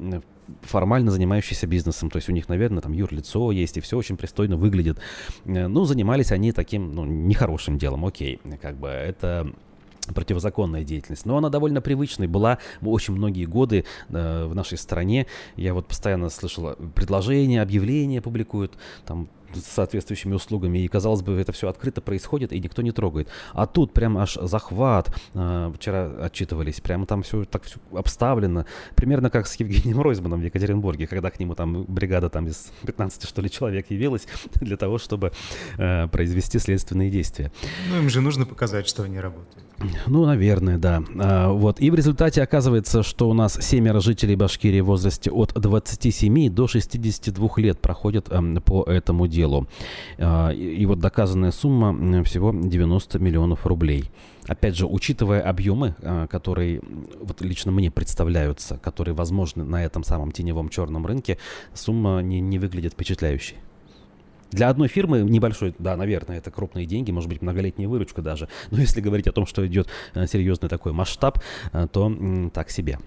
[0.62, 2.08] формально занимающиеся бизнесом.
[2.08, 4.98] То есть у них, наверное, там юрлицо есть, и все очень пристойно выглядит.
[5.44, 8.40] Э, ну, занимались они таким, ну, нехорошим делом, окей.
[8.62, 9.52] Как бы это
[10.14, 11.26] противозаконная деятельность.
[11.26, 15.26] Но она довольно привычной была очень многие годы э, в нашей стране.
[15.56, 18.72] Я вот постоянно слышала предложения, объявления публикуют,
[19.04, 23.28] там соответствующими услугами, и, казалось бы, это все открыто происходит, и никто не трогает.
[23.52, 29.30] А тут прям аж захват, э, вчера отчитывались, прямо там все так все обставлено, примерно
[29.30, 33.42] как с Евгением Ройзманом в Екатеринбурге, когда к нему там бригада там из 15, что
[33.42, 34.26] ли, человек явилась
[34.60, 35.32] для того, чтобы
[35.78, 37.52] э, произвести следственные действия.
[37.90, 39.65] Ну, им же нужно показать, что они работают.
[40.06, 41.02] Ну, наверное, да.
[41.18, 41.80] А, вот.
[41.80, 46.66] И в результате оказывается, что у нас семеро жителей Башкирии в возрасте от 27 до
[46.66, 49.66] 62 лет проходят а, по этому делу.
[50.18, 54.10] А, и, и вот доказанная сумма всего 90 миллионов рублей.
[54.46, 56.80] Опять же, учитывая объемы, а, которые
[57.20, 61.38] вот лично мне представляются, которые возможны на этом самом теневом черном рынке,
[61.74, 63.56] сумма не, не выглядит впечатляющей.
[64.50, 68.48] Для одной фирмы небольшой, да, наверное, это крупные деньги, может быть, многолетняя выручка даже.
[68.70, 71.40] Но если говорить о том, что идет э, серьезный такой масштаб,
[71.72, 72.98] э, то так себе.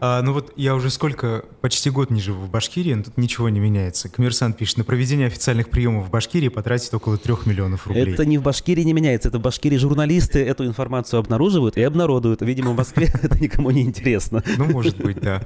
[0.00, 3.48] А, ну вот я уже сколько, почти год не живу в Башкирии, но тут ничего
[3.48, 4.08] не меняется.
[4.08, 8.12] Коммерсант пишет, на проведение официальных приемов в Башкирии потратить около трех миллионов рублей.
[8.12, 12.42] Это не в Башкирии не меняется, это в Башкирии журналисты эту информацию обнаруживают и обнародуют.
[12.42, 14.44] Видимо, в Москве это никому не интересно.
[14.56, 15.42] Ну, может быть, да.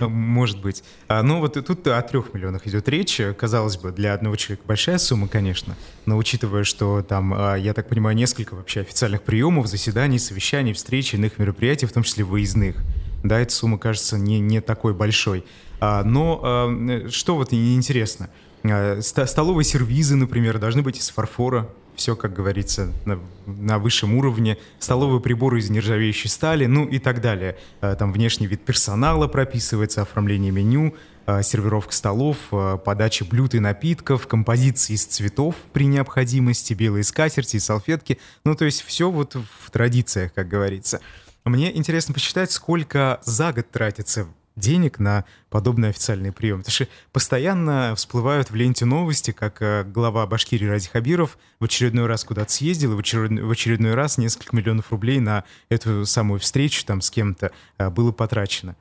[0.00, 0.82] Может быть.
[1.06, 3.20] А, ну вот тут о трех миллионах идет речь.
[3.38, 7.88] Казалось бы, для одного человека большая сумма, конечно, но учитывая, что там, а, я так
[7.88, 12.76] понимаю, несколько вообще официальных приемов, заседаний, совещаний, встреч, иных мероприятий, в том числе выездных,
[13.24, 15.44] да, эта сумма кажется не, не такой большой.
[15.80, 18.30] А, но а, что вот интересно,
[18.62, 24.58] а, столовые сервизы, например, должны быть из фарфора, все, как говорится, на, на высшем уровне,
[24.78, 27.56] столовые приборы из нержавеющей стали, ну и так далее.
[27.80, 30.94] А, там внешний вид персонала прописывается, оформление меню,
[31.26, 37.56] а, сервировка столов, а, подача блюд и напитков, композиции из цветов при необходимости, белые скатерти
[37.56, 38.18] и салфетки.
[38.44, 41.00] Ну, то есть все вот в традициях, как говорится.
[41.44, 44.26] Мне интересно посчитать, сколько за год тратится
[44.56, 46.60] денег на подобный официальный прием.
[46.60, 52.06] Потому что постоянно всплывают в ленте новости, как э, глава Башкирии Ради Хабиров в очередной
[52.06, 56.40] раз куда-то съездил, и в очередной, в очередной раз несколько миллионов рублей на эту самую
[56.40, 58.74] встречу там с кем-то э, было потрачено.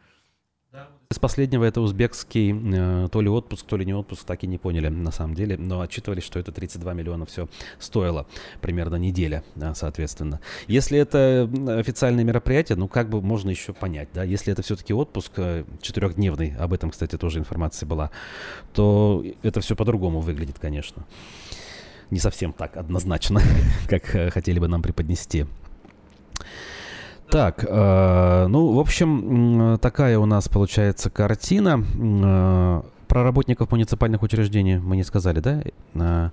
[1.13, 4.57] Из последнего это узбекский э, то ли отпуск, то ли не отпуск, так и не
[4.57, 7.47] поняли на самом деле, но отчитывались, что это 32 миллиона все
[7.77, 8.25] стоило,
[8.61, 9.43] примерно неделя,
[9.75, 10.39] соответственно.
[10.65, 15.33] Если это официальное мероприятие, ну как бы можно еще понять, да, если это все-таки отпуск
[15.37, 18.09] э, четырехдневный, об этом, кстати, тоже информация была,
[18.73, 21.05] то это все по-другому выглядит, конечно.
[22.09, 23.39] Не совсем так однозначно,
[23.87, 25.45] как э, хотели бы нам преподнести.
[27.33, 31.83] Так, э, ну, в общем, такая у нас получается картина.
[31.95, 35.63] Э, Про работников муниципальных учреждений мы не сказали, да?
[35.95, 36.31] А,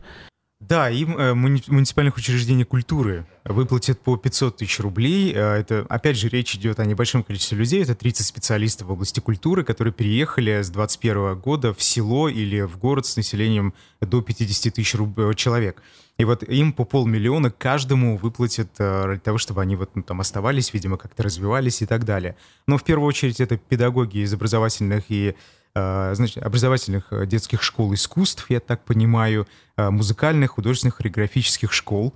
[0.61, 5.33] да, им э, муниципальных учреждений культуры выплатят по 500 тысяч рублей.
[5.35, 7.83] Э, это, опять же, речь идет о небольшом количестве людей.
[7.83, 12.77] Это 30 специалистов в области культуры, которые переехали с 2021 года в село или в
[12.77, 14.95] город с населением до 50 тысяч
[15.37, 15.83] человек.
[16.21, 20.21] И вот им по полмиллиона каждому выплатят э, ради того, чтобы они вот ну, там
[20.21, 22.37] оставались, видимо, как-то развивались и так далее.
[22.67, 25.35] Но в первую очередь это педагоги из образовательных и
[25.73, 32.13] Э, значит, образовательных э, детских школ искусств, я так понимаю, музыкальных, художественных, хореографических школ.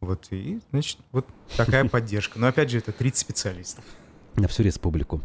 [0.00, 2.38] Вот, и, значит, вот такая поддержка.
[2.38, 3.84] Но, опять же, это 30 специалистов.
[4.36, 5.22] На всю республику.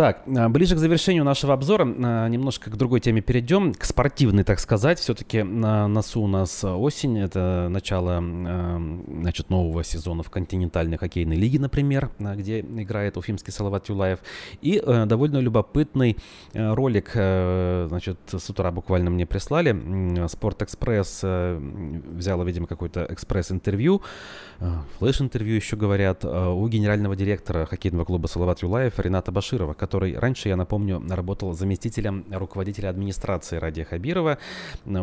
[0.00, 4.44] Так, а, ближе к завершению нашего обзора а, немножко к другой теме перейдем, к спортивной,
[4.44, 4.98] так сказать.
[4.98, 11.36] Все-таки на носу у нас осень, это начало а, значит, нового сезона в континентальной хоккейной
[11.36, 14.20] лиге, например, где играет уфимский Салават Юлаев.
[14.62, 16.16] И довольно любопытный
[16.54, 20.26] ролик, значит, с утра буквально мне прислали.
[20.28, 24.00] Спортэкспресс взяла, видимо, какой-то экспресс-интервью,
[24.98, 30.56] флеш-интервью еще говорят, у генерального директора хоккейного клуба Салават Юлаев Рената Баширова, который раньше, я
[30.56, 34.38] напомню, работал заместителем руководителя администрации Радия Хабирова,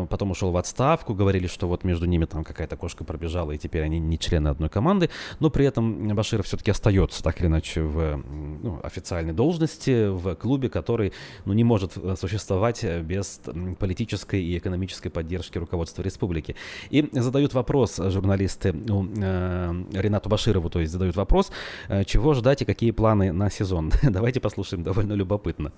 [0.08, 3.82] потом ушел в отставку, говорили, что вот между ними там какая-то кошка пробежала, и теперь
[3.82, 8.22] они не члены одной команды, но при этом Баширов все-таки остается так или иначе в
[8.62, 11.12] ну, официальной должности, в клубе, который
[11.44, 13.40] ну, не может э, существовать без
[13.78, 16.56] политической и экономической поддержки руководства республики.
[16.90, 19.47] И задают вопрос журналисты ну, э,
[19.92, 21.50] Ренату Баширову, то есть задают вопрос,
[21.88, 23.92] э, чего ждать и какие планы на сезон.
[24.02, 25.72] Давайте послушаем слушаем, довольно любопытно.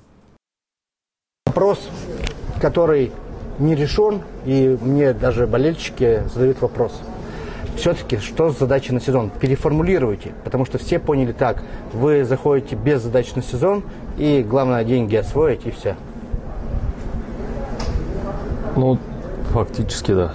[1.46, 1.88] Вопрос,
[2.60, 3.12] который
[3.58, 7.00] не решен, и мне даже болельщики задают вопрос.
[7.76, 9.30] Все-таки, что с задачей на сезон?
[9.30, 11.62] Переформулируйте, потому что все поняли так.
[11.92, 13.82] Вы заходите без задач на сезон,
[14.18, 15.96] и главное деньги освоить, и все.
[18.76, 18.98] Ну,
[19.52, 20.32] фактически, да.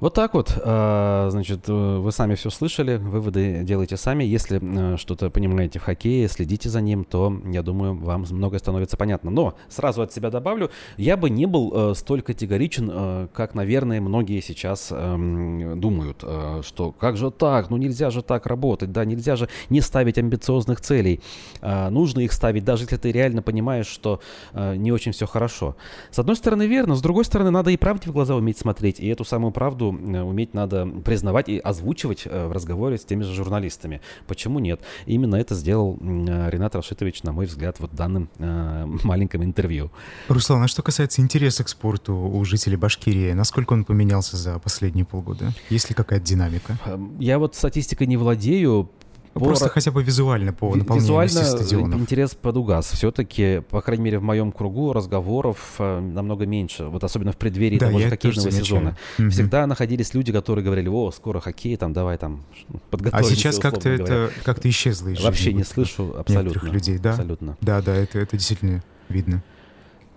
[0.00, 4.22] Вот так вот, а, значит, э, вы сами все слышали, выводы делайте сами.
[4.22, 8.96] Если э, что-то понимаете в хоккее, следите за ним, то, я думаю, вам многое становится
[8.96, 9.32] понятно.
[9.32, 14.40] Но сразу от себя добавлю, я бы не был э, столь категоричен, как, наверное, многие
[14.40, 16.24] сейчас эм, думают,
[16.62, 20.80] что как же так, ну нельзя же так работать, да, нельзя же не ставить амбициозных
[20.80, 21.20] целей.
[21.62, 24.20] Нужно их ставить, даже если ты реально понимаешь, что
[24.54, 25.76] не очень все хорошо.
[26.10, 29.08] С одной стороны, верно, с другой стороны, надо и правде в глаза уметь смотреть, и
[29.08, 33.34] эту самую правду Э, уметь надо признавать и озвучивать э, в разговоре с теми же
[33.34, 34.00] журналистами.
[34.26, 34.80] Почему нет?
[35.06, 39.90] Именно это сделал э, Ренат Рашитович, на мой взгляд, вот данным маленьком интервью.
[40.28, 45.04] Руслан, а что касается интереса к спорту у жителей Башкирии, насколько он поменялся за последние
[45.04, 45.52] полгода?
[45.70, 46.78] Есть ли какая-то динамика?
[47.18, 48.90] Я вот статистикой не владею,
[49.38, 52.00] ну, просто хотя бы визуально по наполнению Визуально стадионов.
[52.00, 52.90] интерес подугас.
[52.92, 56.84] Все-таки, по крайней мере, в моем кругу разговоров э, намного меньше.
[56.84, 58.96] Вот особенно в преддверии да, того же хоккейного сезона.
[59.18, 59.30] Угу.
[59.30, 62.44] Всегда находились люди, которые говорили, о, скоро хоккей, там, давай там
[62.90, 63.32] подготовимся.
[63.32, 66.68] А сейчас как-то это как-то исчезло Вообще не слышу абсолютно.
[66.68, 67.10] людей, да?
[67.10, 67.56] Абсолютно.
[67.60, 69.42] Да, да, это, это действительно видно.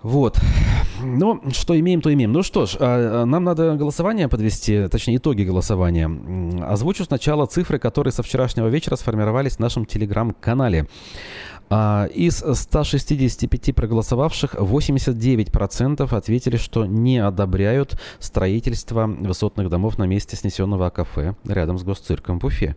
[0.03, 0.39] Вот.
[1.03, 2.31] Ну, что имеем, то имеем.
[2.31, 6.09] Ну что ж, а, а, нам надо голосование подвести, точнее, итоги голосования.
[6.63, 10.87] Озвучу сначала цифры, которые со вчерашнего вечера сформировались в нашем телеграм-канале.
[11.69, 20.89] А, из 165 проголосовавших 89% ответили, что не одобряют строительство высотных домов на месте снесенного
[20.89, 22.75] кафе рядом с госцирком в Уфе.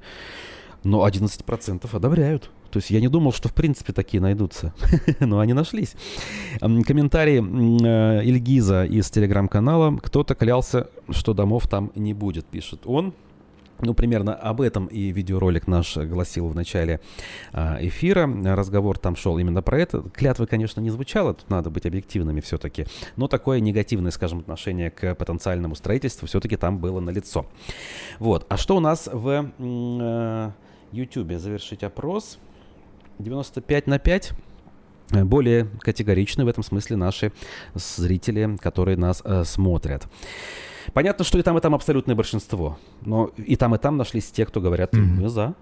[0.84, 2.50] Но 11% одобряют.
[2.74, 4.74] То есть я не думал, что в принципе такие найдутся.
[5.20, 5.94] Но они нашлись.
[6.58, 9.96] Комментарий э, Ильгиза из телеграм-канала.
[10.02, 13.14] Кто-то клялся, что домов там не будет, пишет он.
[13.78, 16.98] Ну, примерно об этом и видеоролик наш гласил в начале
[17.52, 18.28] а, эфира.
[18.56, 20.00] Разговор там шел именно про это.
[20.12, 22.86] Клятвы, конечно, не звучало, тут надо быть объективными все-таки.
[23.14, 27.46] Но такое негативное, скажем, отношение к потенциальному строительству все-таки там было налицо.
[28.18, 28.46] Вот.
[28.48, 30.50] А что у нас в э,
[30.90, 31.38] YouTube?
[31.38, 32.38] Завершить опрос.
[33.18, 34.32] 95 на 5
[35.12, 37.32] э, более категоричны в этом смысле наши
[37.74, 40.06] зрители, которые нас э, смотрят.
[40.92, 42.78] Понятно, что и там, и там абсолютное большинство.
[43.00, 45.54] Но и там, и там нашлись те, кто говорят, мы за.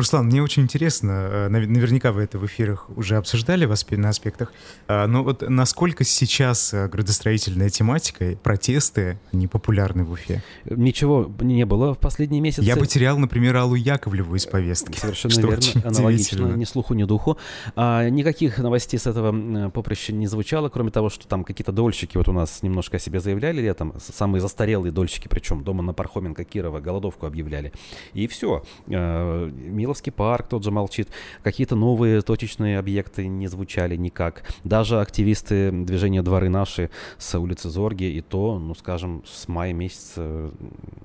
[0.00, 4.52] Руслан, мне очень интересно, э, наверняка вы это в эфирах уже обсуждали на аспектах,
[4.88, 10.42] а, но вот насколько сейчас э, градостроительная тематика, протесты, не популярны в Уфе?
[10.64, 12.64] Ничего не было в последние месяцы.
[12.64, 14.98] Я потерял, например, Аллу Яковлеву из повестки.
[14.98, 17.36] Совершенно что верно, аналогично, ни слуху, ни духу.
[17.76, 22.28] А, никаких новостей с этого поприща не звучало, кроме того, что там какие-то дольщики вот
[22.28, 26.80] у нас немножко о себе заявляли летом, самые застарелые дольщики, причем дома на Пархоменко, Кирова,
[26.80, 27.74] голодовку объявляли.
[28.14, 28.64] И все.
[28.88, 29.50] А,
[29.90, 31.08] Вавиловский парк тот же молчит.
[31.42, 34.44] Какие-то новые точечные объекты не звучали никак.
[34.62, 40.52] Даже активисты движения «Дворы наши» с улицы Зорги и то, ну, скажем, с мая месяца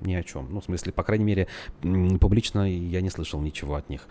[0.00, 0.46] ни о чем.
[0.50, 1.48] Ну, в смысле, по крайней мере,
[2.20, 4.02] публично я не слышал ничего от них.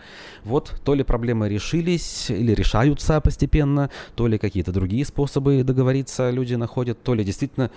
[0.43, 6.55] Вот, то ли проблемы решились или решаются постепенно, то ли какие-то другие способы договориться люди
[6.55, 7.71] находят, то ли действительно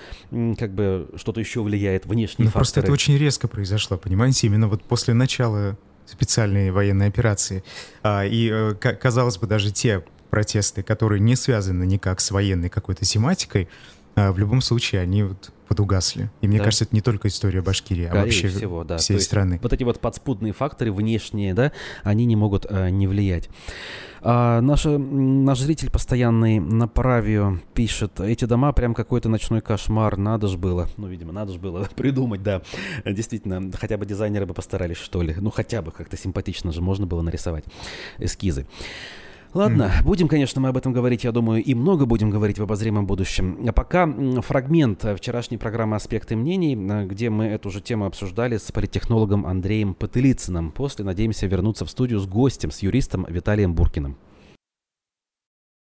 [0.59, 2.59] как бы что-то еще влияет, внешние ну, факторы.
[2.59, 5.79] Просто это очень резко произошло, понимаете, именно вот после начала
[6.09, 7.63] специальной военной операции.
[8.03, 13.05] А, и, э, казалось бы, даже те протесты, которые не связаны никак с военной какой-то
[13.05, 13.69] тематикой,
[14.15, 16.31] а, в любом случае они вот подугасли.
[16.41, 16.65] И мне да.
[16.65, 18.97] кажется, это не только история Башкирии, а Скорее а вообще всего, да.
[18.97, 19.61] всей То страны.
[19.63, 23.49] Вот эти вот подспудные факторы внешние, да, они не могут э, не влиять.
[24.21, 30.49] А, наш, наш зритель постоянный на правию пишет, эти дома прям какой-то ночной кошмар, надо
[30.49, 30.89] же было.
[30.97, 32.63] Ну, видимо, надо же было придумать, да.
[33.05, 35.37] Действительно, хотя бы дизайнеры бы постарались, что ли.
[35.39, 37.65] Ну, хотя бы как-то симпатично же можно было нарисовать
[38.19, 38.67] эскизы.
[39.55, 40.05] Ладно, mm.
[40.05, 43.59] будем, конечно, мы об этом говорить, я думаю, и много будем говорить в обозримом будущем.
[43.67, 44.07] А пока
[44.43, 50.71] фрагмент вчерашней программы «Аспекты мнений», где мы эту же тему обсуждали с политтехнологом Андреем Потылицыным.
[50.73, 54.17] После надеемся вернуться в студию с гостем, с юристом Виталием Буркиным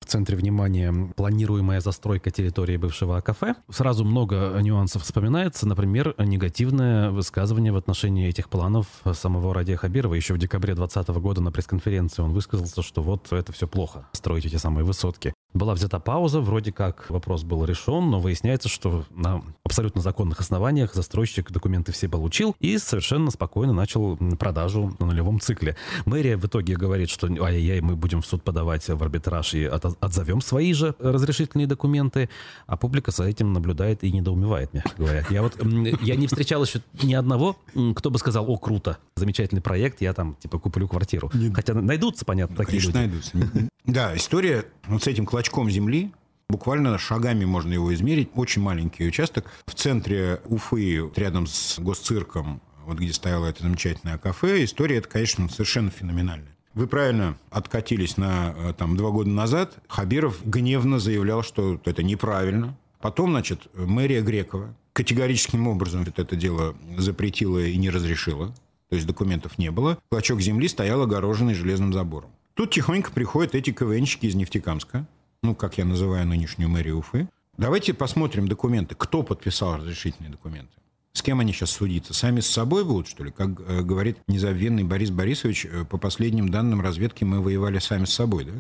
[0.04, 3.56] в центре внимания планируемая застройка территории бывшего кафе.
[3.70, 5.68] Сразу много нюансов вспоминается.
[5.68, 10.14] Например, негативное высказывание в отношении этих планов самого Радия Хабирова.
[10.14, 14.46] Еще в декабре 2020 года на пресс-конференции он высказался, что вот это все плохо, строить
[14.46, 15.34] эти самые высотки.
[15.54, 20.94] Была взята пауза, вроде как вопрос был решен, но выясняется, что на абсолютно законных основаниях
[20.94, 25.78] застройщик документы все получил и совершенно спокойно начал продажу на нулевом цикле.
[26.06, 29.86] Мэрия в итоге говорит, что ай-яй, мы будем в суд подавать в арбитраж и от,
[30.04, 32.30] отзовем свои же разрешительные документы,
[32.66, 35.26] а публика за этим наблюдает и недоумевает, мягко говоря.
[35.30, 35.58] Я вот,
[36.02, 37.58] я не встречал еще ни одного,
[37.96, 41.32] кто бы сказал, о, круто, замечательный проект, я там, типа, куплю квартиру.
[41.54, 43.34] Хотя найдутся, понятно, такие Конечно, люди.
[43.34, 43.70] найдутся.
[43.86, 46.12] Да, история вот с этим клочком земли,
[46.50, 48.30] Буквально шагами можно его измерить.
[48.36, 49.50] Очень маленький участок.
[49.66, 55.50] В центре Уфы, рядом с госцирком, вот где стояло это замечательное кафе, история это, конечно,
[55.50, 56.56] совершенно феноменальная.
[56.76, 59.80] Вы правильно откатились на э, там, два года назад.
[59.88, 62.78] Хабиров гневно заявлял, что это неправильно.
[63.02, 68.54] Потом, значит, мэрия Грекова категорическим образом это дело запретила и не разрешила.
[68.90, 69.98] То есть документов не было.
[70.10, 72.30] Клочок земли стоял огороженный железным забором.
[72.54, 75.08] Тут тихонько приходят эти КВНщики из Нефтекамска,
[75.44, 77.28] ну, как я называю нынешнюю мэрию Уфы.
[77.58, 78.96] Давайте посмотрим документы.
[78.96, 80.72] Кто подписал разрешительные документы?
[81.12, 82.14] С кем они сейчас судиться?
[82.14, 83.32] Сами с собой будут, что ли?
[83.32, 88.14] Как э, говорит незабвенный Борис Борисович, э, по последним данным разведки мы воевали сами с
[88.14, 88.54] собой, да?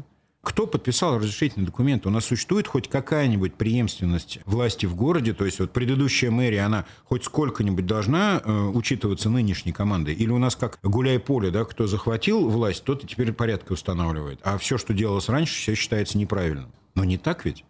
[0.43, 2.06] Кто подписал разрешительный документ?
[2.06, 5.34] У нас существует хоть какая-нибудь преемственность власти в городе?
[5.34, 10.13] То есть вот предыдущая мэрия, она хоть сколько-нибудь должна э, учитываться нынешней командой?
[10.13, 14.41] Или у нас как гуляй-поле, да, кто захватил власть, тот и теперь порядки устанавливает.
[14.43, 16.73] А все, что делалось раньше, все считается неправильным.
[16.93, 17.63] Но не так ведь?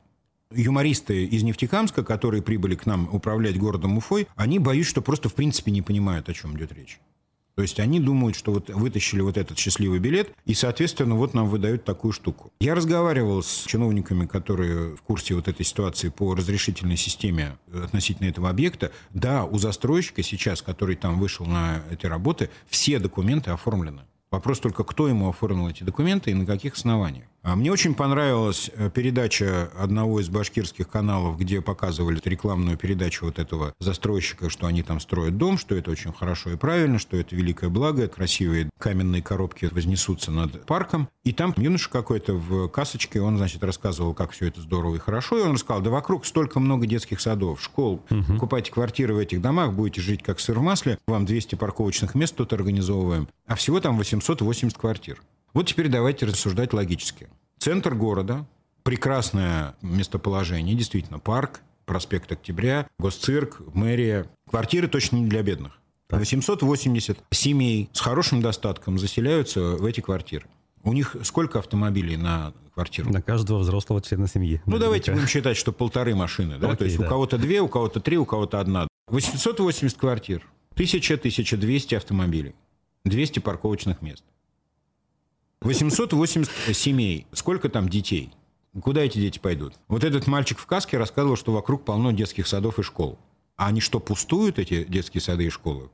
[0.55, 5.35] юмористы из Нефтекамска, которые прибыли к нам управлять городом Уфой, они боюсь, что просто в
[5.35, 6.99] принципе не понимают, о чем идет речь.
[7.55, 11.47] То есть они думают, что вот вытащили вот этот счастливый билет, и, соответственно, вот нам
[11.47, 12.51] выдают такую штуку.
[12.59, 18.49] Я разговаривал с чиновниками, которые в курсе вот этой ситуации по разрешительной системе относительно этого
[18.49, 18.91] объекта.
[19.11, 24.01] Да, у застройщика сейчас, который там вышел на эти работы, все документы оформлены.
[24.31, 27.25] Вопрос только, кто ему оформил эти документы и на каких основаниях.
[27.43, 33.37] А мне очень понравилась э, передача одного из башкирских каналов, где показывали рекламную передачу вот
[33.37, 37.35] этого застройщика, что они там строят дом, что это очень хорошо и правильно, что это
[37.35, 41.09] великое благо, красивые каменные коробки вознесутся над парком.
[41.25, 45.37] И там юноша какой-то в касочке, он, значит, рассказывал, как все это здорово и хорошо.
[45.37, 48.01] И он рассказал, да вокруг столько много детских садов, школ.
[48.09, 48.35] Угу.
[48.35, 50.97] Покупайте квартиры в этих домах, будете жить как сыр в масле.
[51.07, 53.27] Вам 200 парковочных мест тут организовываем.
[53.47, 55.21] А всего там 880 квартир.
[55.53, 57.27] Вот теперь давайте рассуждать логически.
[57.59, 58.47] Центр города,
[58.83, 64.25] прекрасное местоположение, действительно, парк, проспект Октября, госцирк, мэрия.
[64.49, 65.79] Квартиры точно не для бедных.
[66.09, 70.45] 880 семей с хорошим достатком заселяются в эти квартиры.
[70.83, 73.11] У них сколько автомобилей на квартиру?
[73.11, 74.61] На каждого взрослого члена семьи.
[74.65, 76.57] Ну, давайте будем считать, что полторы машины.
[76.57, 76.67] Да?
[76.67, 77.05] Окей, То есть да.
[77.05, 78.87] у кого-то две, у кого-то три, у кого-то одна.
[79.07, 82.55] 880 квартир, 1000-1200 автомобилей,
[83.05, 84.23] 200 парковочных мест.
[85.63, 87.25] 880 семей.
[87.31, 88.31] Сколько там детей?
[88.81, 89.75] Куда эти дети пойдут?
[89.87, 93.17] Вот этот мальчик в каске рассказывал, что вокруг полно детских садов и школ.
[93.55, 95.89] А они что, пустуют, эти детские сады и школы?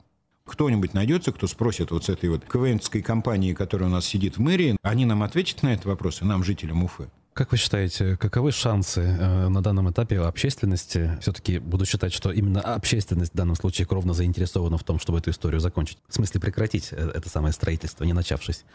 [0.46, 4.42] Кто-нибудь найдется, кто спросит вот с этой вот КВНской компании, которая у нас сидит в
[4.42, 7.10] мэрии, они нам ответят на этот вопрос, и нам, жителям Уфы?
[7.40, 11.18] Как вы считаете, каковы шансы э, на данном этапе общественности?
[11.22, 15.30] Все-таки буду считать, что именно общественность в данном случае кровно заинтересована в том, чтобы эту
[15.30, 16.00] историю закончить.
[16.10, 18.66] В смысле прекратить э, это самое строительство, не начавшись.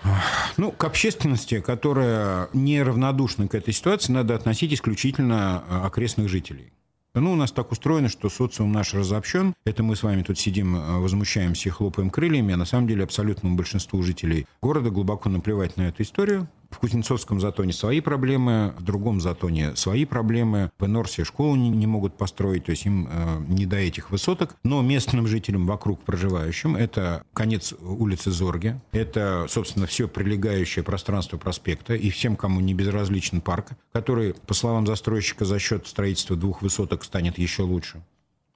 [0.56, 6.72] Ну, к общественности, которая неравнодушна к этой ситуации, надо относить исключительно э, окрестных жителей.
[7.16, 9.54] Ну, у нас так устроено, что социум наш разобщен.
[9.64, 13.04] Это мы с вами тут сидим, э, возмущаемся и хлопаем крыльями, а на самом деле
[13.04, 16.48] абсолютному большинству жителей города глубоко наплевать на эту историю.
[16.74, 20.72] В Кузнецовском затоне свои проблемы, в другом затоне свои проблемы.
[20.76, 24.56] В Энорсе школу не, не могут построить, то есть им э, не до этих высоток.
[24.64, 31.94] Но местным жителям вокруг проживающим это конец улицы Зорги, это, собственно, все прилегающее пространство проспекта
[31.94, 37.04] и всем, кому не безразличен парк, который, по словам застройщика, за счет строительства двух высоток
[37.04, 37.92] станет еще лучше.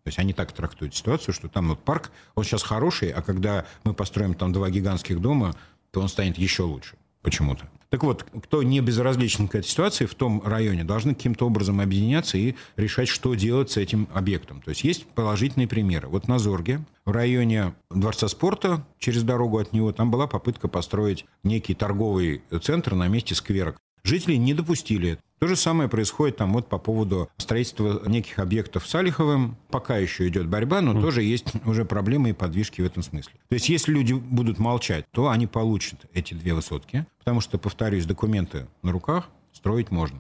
[0.03, 3.65] То есть они так трактуют ситуацию, что там вот парк, он сейчас хороший, а когда
[3.85, 5.55] мы построим там два гигантских дома,
[5.93, 7.69] то он станет еще лучше почему-то.
[7.91, 12.37] Так вот, кто не безразличен к этой ситуации в том районе, должны каким-то образом объединяться
[12.37, 14.61] и решать, что делать с этим объектом.
[14.61, 16.09] То есть есть положительные примеры.
[16.09, 21.25] Вот на Зорге, в районе Дворца спорта, через дорогу от него, там была попытка построить
[21.43, 23.75] некий торговый центр на месте сквера.
[24.05, 25.19] Жители не допустили.
[25.39, 29.57] То же самое происходит там вот по поводу строительства неких объектов с Салиховым.
[29.71, 31.01] Пока еще идет борьба, но mm.
[31.01, 33.35] тоже есть уже проблемы и подвижки в этом смысле.
[33.49, 38.05] То есть если люди будут молчать, то они получат эти две высотки, потому что, повторюсь,
[38.05, 40.19] документы на руках строить можно.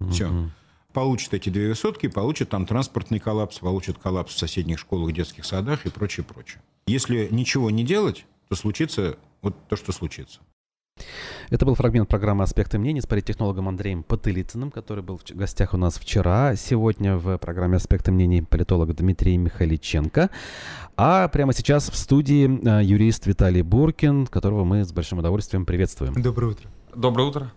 [0.00, 0.10] Mm-hmm.
[0.10, 0.50] Все.
[0.92, 5.86] Получат эти две высотки, получат там транспортный коллапс, получат коллапс в соседних школах, детских садах
[5.86, 6.60] и прочее, прочее.
[6.86, 10.40] Если ничего не делать, то случится вот то, что случится.
[11.50, 15.76] Это был фрагмент программы «Аспекты мнений» с политтехнологом Андреем Потылицыным, который был в гостях у
[15.76, 16.56] нас вчера.
[16.56, 20.30] Сегодня в программе «Аспекты мнений» политолог Дмитрий Михаличенко.
[20.96, 26.14] А прямо сейчас в студии э, юрист Виталий Буркин, которого мы с большим удовольствием приветствуем.
[26.14, 26.70] Доброе утро.
[26.94, 27.52] Доброе утро.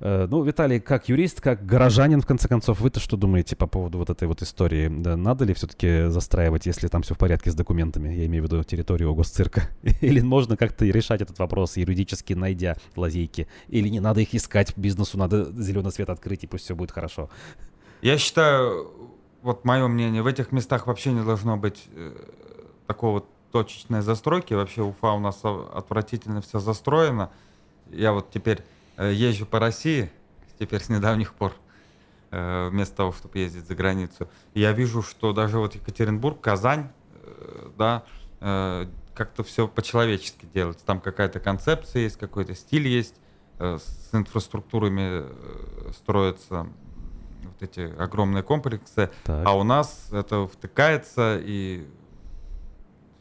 [0.00, 3.98] Э, ну, Виталий, как юрист, как горожанин, в конце концов, вы-то что думаете по поводу
[3.98, 4.88] вот этой вот истории?
[4.88, 8.08] Надо ли все-таки застраивать, если там все в порядке с документами?
[8.14, 9.68] Я имею в виду территорию госцирка.
[10.00, 13.48] Или можно как-то решать этот вопрос юридически, найдя лазейки?
[13.68, 17.28] Или не надо их искать, бизнесу надо зеленый свет открыть, и пусть все будет хорошо?
[18.02, 18.92] Я считаю,
[19.42, 22.12] вот мое мнение, в этих местах вообще не должно быть э,
[22.86, 24.54] такого точечной застройки.
[24.54, 27.30] Вообще Уфа у нас отвратительно все застроено.
[27.90, 28.62] Я вот теперь
[29.06, 30.10] езжу по России,
[30.58, 31.54] теперь с недавних пор,
[32.30, 34.28] э, вместо того, чтобы ездить за границу.
[34.54, 36.90] я вижу, что даже вот Екатеринбург, Казань,
[37.22, 38.04] э, да,
[39.14, 40.86] как-то все по-человечески делается.
[40.86, 43.16] Там какая-то концепция есть, какой-то стиль есть,
[43.58, 45.24] с инфраструктурами
[45.92, 46.68] строятся
[47.42, 49.44] вот эти огромные комплексы, так.
[49.44, 51.88] а у нас это втыкается, и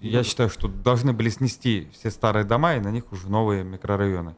[0.01, 4.35] я считаю, что должны были снести все старые дома, и на них уже новые микрорайоны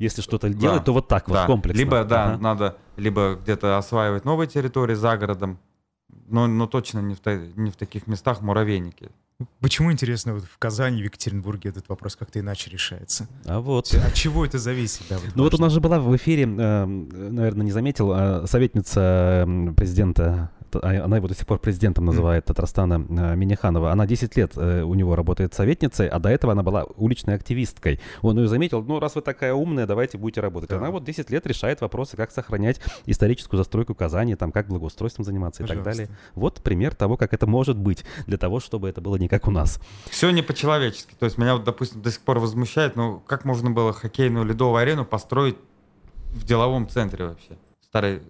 [0.00, 0.54] если что-то да.
[0.54, 1.42] делать, то вот так да.
[1.42, 1.78] вот комплексно.
[1.78, 2.42] Либо, да, ага.
[2.42, 5.58] надо либо где-то осваивать новые территории за городом,
[6.26, 7.20] но, но точно не в,
[7.56, 9.10] не в таких местах муравейники.
[9.60, 13.26] Почему, интересно, вот в Казани, в Екатеринбурге этот вопрос как-то иначе решается?
[13.46, 13.92] А вот.
[13.94, 15.02] От чего это зависит?
[15.08, 18.46] Да, вот ну вот у нас же была в эфире, э, наверное, не заметил, а
[18.46, 19.46] советница
[19.76, 23.92] президента а она его до сих пор президентом называет Татарстана э, Миниханова.
[23.92, 28.00] Она 10 лет э, у него работает советницей, а до этого она была уличной активисткой.
[28.22, 30.70] Он ее заметил, ну, раз вы такая умная, давайте будете работать.
[30.70, 30.78] Да.
[30.78, 35.62] Она вот 10 лет решает вопросы, как сохранять историческую застройку Казани, там, как благоустройством заниматься
[35.62, 35.90] Пожалуйста.
[35.90, 36.18] и так далее.
[36.34, 39.50] Вот пример того, как это может быть, для того, чтобы это было не как у
[39.50, 39.80] нас.
[40.10, 41.14] Все не по-человечески.
[41.18, 44.76] То есть меня, вот, допустим, до сих пор возмущает, ну, как можно было хоккейную ледовую
[44.76, 45.56] арену построить
[46.32, 47.58] в деловом центре вообще?
[47.82, 48.22] Старый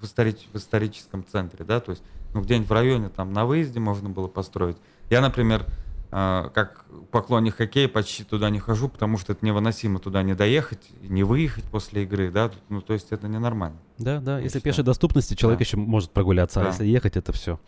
[0.00, 2.02] в, историч, в историческом центре, да, то есть,
[2.34, 4.76] ну, где-нибудь в районе, там, на выезде можно было построить.
[5.10, 5.66] Я, например,
[6.10, 10.86] э, как поклонник хоккея почти туда не хожу, потому что это невыносимо туда не доехать,
[11.02, 13.78] не выехать после игры, да, ну, то есть это ненормально.
[13.98, 15.64] Да, да, если пешей доступности человек да.
[15.64, 16.68] еще может прогуляться, а да.
[16.68, 17.58] а если ехать, это все.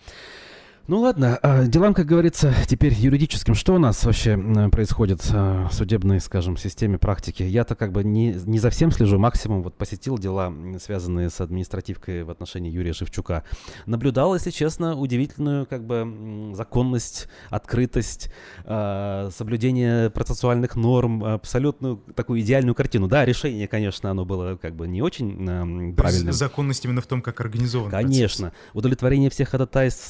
[0.91, 3.55] Ну ладно, а делам, как говорится, теперь юридическим.
[3.55, 4.37] Что у нас вообще
[4.73, 7.45] происходит а, в судебной, скажем, системе практики?
[7.45, 12.25] Я-то как бы не, не за всем слежу, максимум вот посетил дела, связанные с административкой
[12.25, 13.45] в отношении Юрия Шевчука.
[13.87, 18.33] Наблюдал, если честно, удивительную как бы законность, открытость,
[18.65, 23.07] а, соблюдение процессуальных норм, абсолютную такую идеальную картину.
[23.07, 26.33] Да, решение, конечно, оно было как бы не очень правильным.
[26.33, 28.49] Законность именно в том, как организован Конечно.
[28.49, 28.75] Процесс.
[28.75, 30.09] Удовлетворение всех ходатайств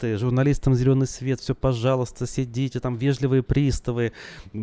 [0.00, 4.12] защиты, журналистам зеленый свет, все, пожалуйста, сидите, там вежливые приставы,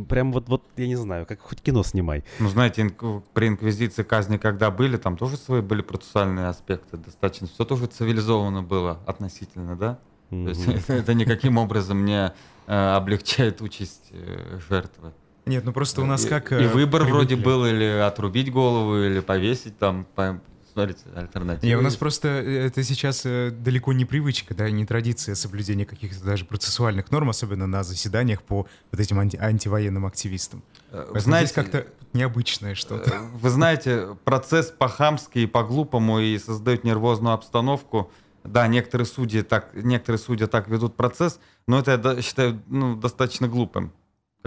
[0.10, 2.24] прям вот, вот, я не знаю, как хоть кино снимай.
[2.40, 7.48] Ну, знаете, инк- при инквизиции казни, когда были, там тоже свои были процессуальные аспекты, достаточно,
[7.48, 10.00] все тоже цивилизованно было относительно, да?
[10.32, 10.44] Mm-hmm.
[10.44, 12.34] То есть это, это никаким образом не
[12.68, 15.14] э, облегчает участь э, жертвы.
[15.46, 16.52] Нет, ну просто у нас И- как...
[16.52, 17.46] И, э, выбор вроде привыкли.
[17.46, 20.06] был или отрубить голову, или повесить там.
[20.16, 20.42] по-
[20.78, 21.68] Смотрите, альтернатива.
[21.68, 25.88] Не, у нас просто э, это сейчас э, далеко не привычка, да, не традиция соблюдения
[25.88, 30.62] каких-то даже процессуальных норм, особенно на заседаниях по вот этим анти- антивоенным активистам.
[30.92, 33.12] Э, Поэтому знаете, как-то необычное что-то.
[33.42, 38.12] Вы знаете, процесс по-хамски и по-глупому и создает нервозную обстановку.
[38.44, 43.48] Да, некоторые судьи так, некоторые судьи так ведут процесс, но это я считаю ну, достаточно
[43.48, 43.92] глупым.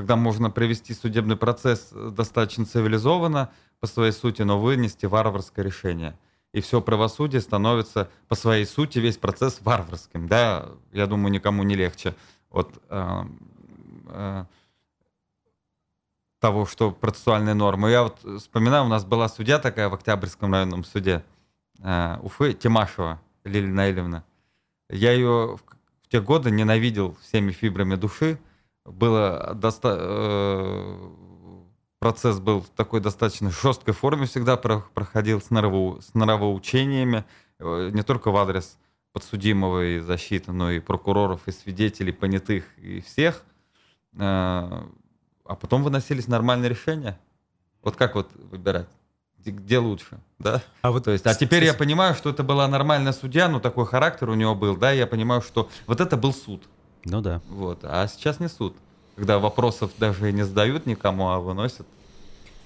[0.01, 6.19] Когда можно провести судебный процесс э, достаточно цивилизованно по своей сути, но вынести варварское решение.
[6.55, 10.27] И все правосудие становится по своей сути весь процесс варварским.
[10.27, 12.15] Да, я думаю, никому не легче
[12.49, 13.23] от э,
[14.07, 14.45] э,
[16.39, 17.91] того, что процессуальные нормы.
[17.91, 21.23] Я вот вспоминаю, у нас была судья такая в Октябрьском районном суде
[21.81, 24.25] э, Уфы, Тимашева Лилия Наилевна.
[24.89, 28.39] Я ее в те годы ненавидел всеми фибрами души.
[28.85, 31.09] Было доста- э,
[31.99, 37.25] процесс был в такой достаточно жесткой форме всегда про- проходил с, норовоу- с норовоучениями,
[37.59, 38.79] э, не только в адрес
[39.13, 43.43] подсудимого и защиты, но и прокуроров, и свидетелей, понятых, и всех.
[44.15, 47.19] Э, а потом выносились нормальные решения.
[47.83, 48.89] Вот как вот выбирать?
[49.39, 50.63] Где, лучше, да?
[50.83, 53.87] А вот То есть, а теперь я понимаю, что это была нормальная судья, ну такой
[53.87, 56.69] характер у него был, да, я понимаю, что вот это был суд,
[57.05, 57.41] Ну да.
[57.49, 58.77] вот, а сейчас не суд,
[59.17, 61.87] когда вопросов даже и не задают никому, а выносят.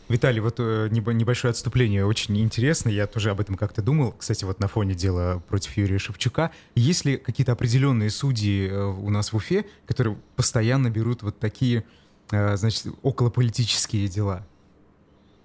[0.09, 4.45] Виталий, вот э, небо- небольшое отступление, очень интересно, я тоже об этом как-то думал, кстати,
[4.45, 6.51] вот на фоне дела против Юрия Шевчука.
[6.75, 11.85] Есть ли какие-то определенные судьи э, у нас в Уфе, которые постоянно берут вот такие,
[12.33, 14.47] э, значит, околополитические дела?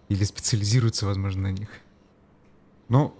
[0.09, 1.69] Или специализируются, возможно, на них?
[2.89, 3.15] Ну,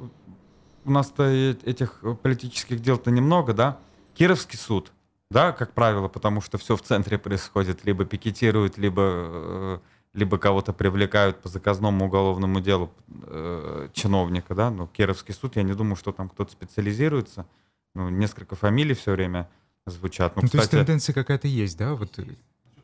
[0.84, 1.24] у нас-то
[1.64, 3.78] этих политических дел-то немного, да?
[4.14, 4.92] Кировский суд,
[5.32, 9.80] да, как правило, потому что все в центре происходит, либо пикетируют, либо, э,
[10.14, 12.92] либо кого-то привлекают по заказному уголовному делу
[13.28, 17.46] э, чиновника, да, но Кировский суд, я не думаю, что там кто-то специализируется,
[17.94, 19.48] ну, несколько фамилий все время
[19.86, 20.36] звучат.
[20.36, 21.94] Ну, Ну, то есть кстати, тенденция какая-то есть, да?
[21.94, 22.24] Вот, э,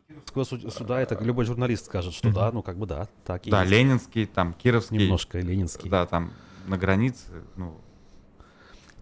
[0.08, 3.62] Кировского суда это любой журналист скажет, что да, ну как бы да, так и да,
[3.62, 3.72] есть.
[3.72, 5.90] Ленинский, там, Кировский, Немножко ленинский.
[5.90, 6.32] да, там,
[6.68, 7.26] на границе,
[7.56, 7.80] ну,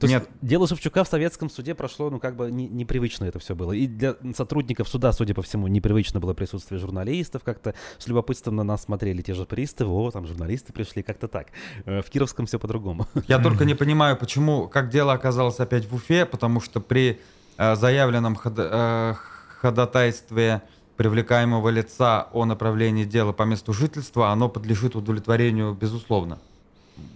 [0.03, 0.29] То есть Нет.
[0.41, 3.71] дело Шевчука в советском суде прошло, ну, как бы не- непривычно это все было.
[3.71, 8.63] И для сотрудников суда, судя по всему, непривычно было присутствие журналистов, как-то с любопытством на
[8.63, 11.47] нас смотрели те же приставы, о, там журналисты пришли, как-то так.
[11.85, 13.07] Э, В Кировском все по-другому.
[13.29, 17.21] Я только не понимаю, почему, как дело оказалось опять в Уфе, потому что при
[17.57, 19.13] э, заявленном хода- э,
[19.61, 20.61] ходатайстве
[20.97, 26.39] привлекаемого лица о направлении дела по месту жительства, оно подлежит удовлетворению безусловно.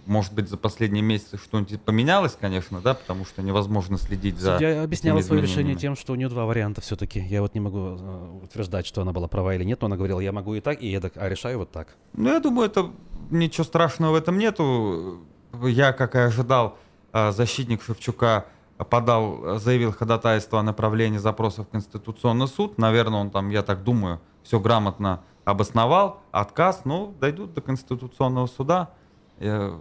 [0.06, 4.54] Может быть, за последние месяцы что-нибудь поменялось, конечно, да, потому что невозможно следить за...
[4.54, 7.20] Судья объясняла свое решение тем, что у нее два варианта все-таки.
[7.20, 10.20] Я вот не могу э, утверждать, что она была права или нет, но она говорила,
[10.20, 11.96] я могу и так, и эдак, а решаю вот так.
[12.14, 12.90] Ну, я думаю, это
[13.30, 15.20] ничего страшного в этом нету.
[15.62, 16.78] Я, как и ожидал,
[17.12, 18.46] э, защитник Шевчука
[18.84, 22.78] подал, э, заявил ходатайство о направлении запроса в Конституционный суд.
[22.78, 26.20] Наверное, он там, я так думаю, все грамотно обосновал.
[26.30, 28.90] Отказ, ну, дойдут до Конституционного суда.
[29.38, 29.78] Э,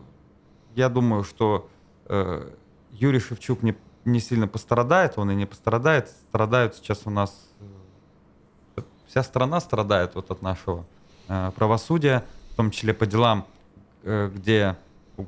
[0.76, 1.70] Я думаю, что
[2.06, 2.52] э,
[2.92, 6.10] Юрий Шевчук не, не сильно пострадает, он и не пострадает.
[6.30, 7.50] Страдают сейчас у нас...
[8.76, 10.86] э, Вся страна страдает вот от нашего
[11.56, 13.46] правосудия, в том числе по делам,
[14.04, 14.78] где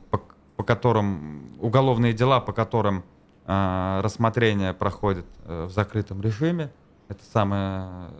[0.09, 0.21] по,
[0.55, 3.03] по которым уголовные дела, по которым
[3.45, 6.71] э, рассмотрение проходит э, в закрытом режиме.
[7.07, 8.11] Это самое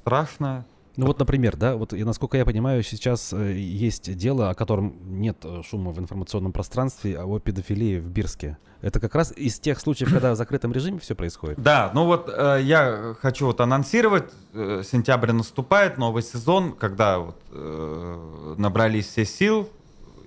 [0.00, 0.64] страшное.
[0.96, 5.38] Ну вот, например, да, вот насколько я понимаю, сейчас э, есть дело, о котором нет
[5.44, 8.56] э, шума в информационном пространстве, а о педофилии в Бирске.
[8.80, 11.60] Это как раз из тех случаев, когда в закрытом режиме все происходит.
[11.60, 17.36] Да, ну вот э, я хочу вот анонсировать, э, сентябрь наступает, новый сезон, когда вот
[17.50, 19.68] э, набрались все сил,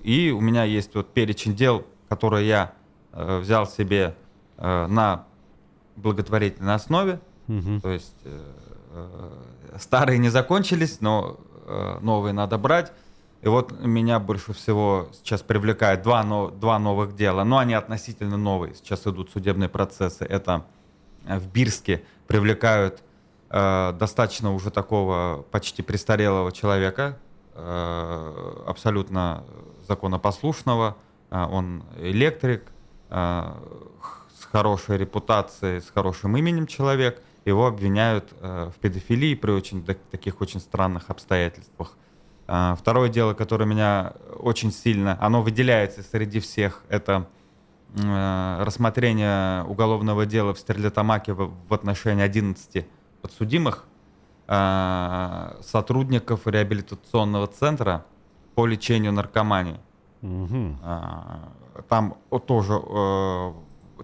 [0.03, 2.74] и у меня есть вот перечень дел, которые я
[3.11, 4.15] э, взял себе
[4.57, 5.26] э, на
[5.95, 7.82] благотворительной основе, Мгм.
[7.82, 8.51] то есть э,
[8.91, 9.32] э,
[9.78, 12.91] старые не закончились, но э, новые надо брать.
[13.41, 18.38] И вот меня больше всего сейчас привлекает два, но, два новых дела, но они относительно
[18.38, 18.76] новые.
[18.76, 20.26] Сейчас идут судебные процессы.
[20.26, 20.65] Это
[21.26, 23.01] э, в Бирске привлекают
[23.49, 27.17] э, достаточно уже такого почти престарелого человека,
[27.53, 29.43] э, абсолютно
[29.88, 30.97] законопослушного.
[31.32, 32.63] Э, он электрик,
[33.09, 33.53] э,
[34.39, 37.22] с хорошей репутацией, с хорошим именем человек.
[37.46, 41.98] Его обвиняют э, в педофилии при очень так- таких очень странных обстоятельствах.
[42.48, 47.28] А, Второе дело, которое меня очень сильно, оно выделяется среди всех, это
[47.96, 52.86] э, рассмотрение уголовного дела в Стерлитамаке в, в отношении 11
[53.22, 53.86] подсудимых.
[54.48, 58.06] э, сотрудников реабилитационного центра
[58.56, 59.80] по лечению наркомании.
[60.22, 60.80] Мгм.
[60.84, 61.50] А,
[61.88, 62.16] Там
[62.48, 63.54] тоже, э,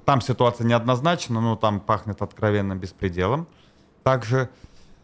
[0.05, 3.47] там ситуация неоднозначна, но там пахнет откровенным беспределом.
[4.03, 4.49] Также,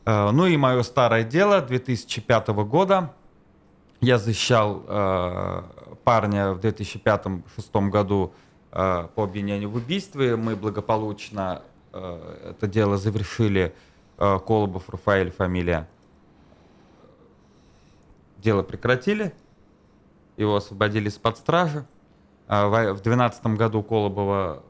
[0.05, 3.13] э, ну и мое старое дело 2005 года.
[3.99, 5.63] Я защищал э,
[6.03, 8.33] парня в 2005-2006 году
[8.71, 10.35] э, по обвинению в убийстве.
[10.35, 13.73] Мы благополучно э, это дело завершили.
[14.17, 15.87] Э, Колобов Рафаэль фамилия.
[18.37, 19.33] Дело прекратили.
[20.37, 21.85] Его освободили из-под стражи.
[22.47, 24.63] А В 2012 году Колобова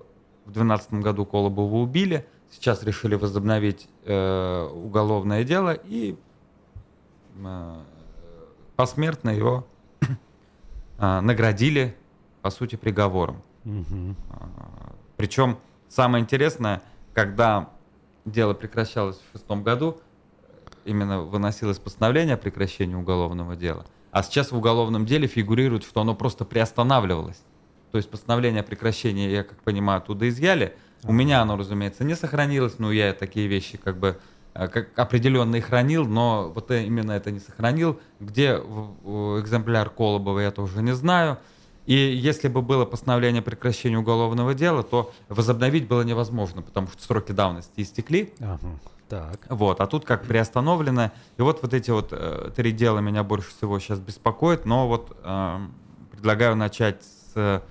[0.45, 2.25] в 2012 году Колобова убили.
[2.49, 6.17] Сейчас решили возобновить э, уголовное дело и
[7.37, 7.81] э,
[8.75, 9.65] посмертно его
[10.99, 11.95] э, наградили,
[12.41, 13.41] по сути, приговором.
[13.63, 14.15] Мгм.
[15.15, 16.81] Причем самое интересное,
[17.13, 17.69] когда
[18.25, 19.97] дело прекращалось в шестом году,
[20.83, 26.15] именно выносилось постановление о прекращении уголовного дела, а сейчас в уголовном деле фигурирует, что оно
[26.15, 27.41] просто приостанавливалось.
[27.91, 30.75] То есть постановление о прекращении, я как понимаю, оттуда изъяли.
[31.03, 34.19] У меня оно, разумеется, не сохранилось, но я такие вещи как бы
[34.53, 37.99] э, как определенно и хранил, но вот э, именно это не сохранил.
[38.19, 41.39] Где экземпляр Колобова, я тоже не знаю.
[41.87, 47.01] И если бы было постановление о прекращении уголовного дела, то возобновить было невозможно, потому что
[47.01, 48.33] сроки давности истекли.
[48.39, 48.79] Ага.
[49.09, 49.45] Так.
[49.49, 51.11] Вот, а тут как приостановлено.
[51.37, 54.65] И вот вот эти вот э, три дела меня больше всего сейчас беспокоят.
[54.65, 55.59] Но вот э,
[56.11, 57.61] предлагаю начать с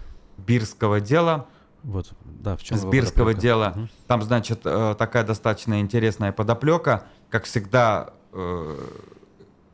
[0.46, 1.46] бирского дела.
[1.82, 3.88] Вот, да, в чем С бирского дела.
[4.06, 7.06] Там, значит, э, такая достаточно интересная подоплека.
[7.30, 8.76] Как всегда, э,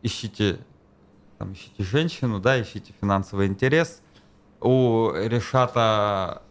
[0.02, 0.60] ищите,
[1.38, 4.02] там, ищите женщину, да, ищите финансовый интерес.
[4.60, 6.42] У Решата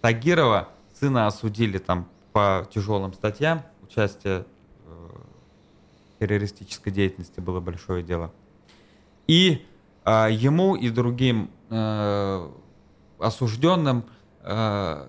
[0.00, 3.62] Тагирова сына осудили там по тяжелым статьям.
[3.82, 4.44] Участие
[4.84, 5.08] э,
[6.14, 8.32] в террористической деятельности было большое дело.
[9.26, 9.66] И
[10.08, 12.48] а, ему и другим э,
[13.18, 14.04] осужденным
[14.42, 15.06] э,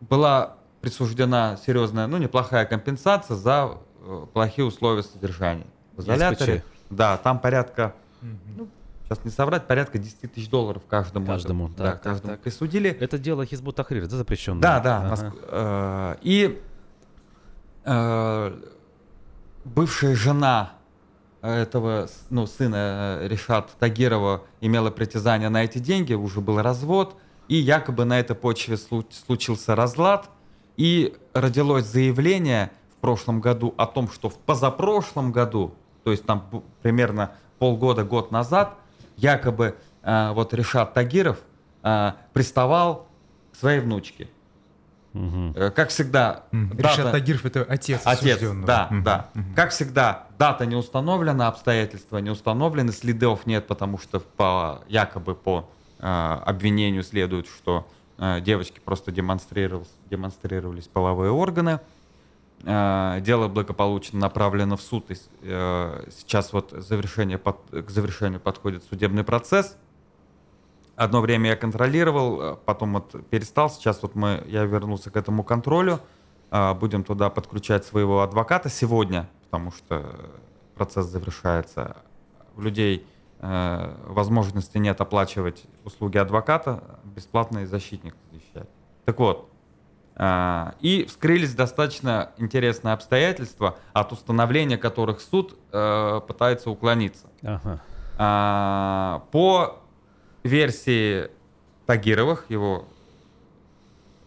[0.00, 5.66] была присуждена серьезная, ну, неплохая компенсация за э, плохие условия содержания.
[5.94, 6.62] В изоляторе.
[6.90, 8.68] Да, там порядка, ну,
[9.04, 11.26] сейчас не соврать, порядка 10 тысяч долларов каждому.
[11.26, 12.42] Каждому, да, так, так, каждому так.
[12.42, 12.90] присудили.
[12.90, 14.60] Это дело Хизбут Тахрир, да, запрещенное?
[14.62, 14.98] Да, да.
[14.98, 15.08] Ага.
[15.14, 16.62] Моск- э, И
[17.84, 18.60] э,
[19.64, 20.72] бывшая жена
[21.48, 27.16] этого с- ну, сына э, Решат Тагирова имела притязание на эти деньги, уже был развод,
[27.48, 30.28] и якобы на этой почве слу- случился разлад,
[30.76, 35.74] и родилось заявление в прошлом году о том, что в позапрошлом году,
[36.04, 38.74] то есть там примерно полгода, год назад,
[39.16, 41.38] якобы э, вот Решат Тагиров
[41.82, 43.06] э, приставал
[43.52, 44.28] к своей внучке.
[45.54, 49.30] Э, Как всегда, дата- Решат Тагиров это отец, Отец, да, Мгм, да.
[49.34, 49.54] мгм.
[49.54, 55.68] Как всегда, дата не установлена, обстоятельства не установлены, следов нет, потому что по, якобы по
[55.98, 56.06] э,
[56.44, 57.88] обвинению следует, что
[58.18, 61.80] э, девочки просто демонстрировались, демонстрировались половые органы.
[62.64, 65.10] Э, дело благополучно направлено в суд.
[65.10, 69.76] и э, сейчас вот завершение под- к завершению подходит судебный процесс.
[70.96, 73.70] Одно время я контролировал, э, потом вот перестал.
[73.70, 76.00] Сейчас вот мы, я вернулся к этому контролю.
[76.50, 80.04] А, Будем туда подключать своего адвоката сегодня, потому что
[80.74, 81.98] процесс завершается.
[82.56, 83.06] У людей
[83.40, 88.68] э, возможности нет оплачивать услуги адвоката, бесплатный защитник защищать.
[89.04, 89.50] Так вот,
[90.18, 97.26] а, и вскрылись достаточно интересные обстоятельства, от установления которых суд э, пытается уклониться.
[97.42, 97.82] Ага.
[98.16, 99.82] А, По
[100.46, 101.28] версии
[101.86, 102.88] Тагировых, его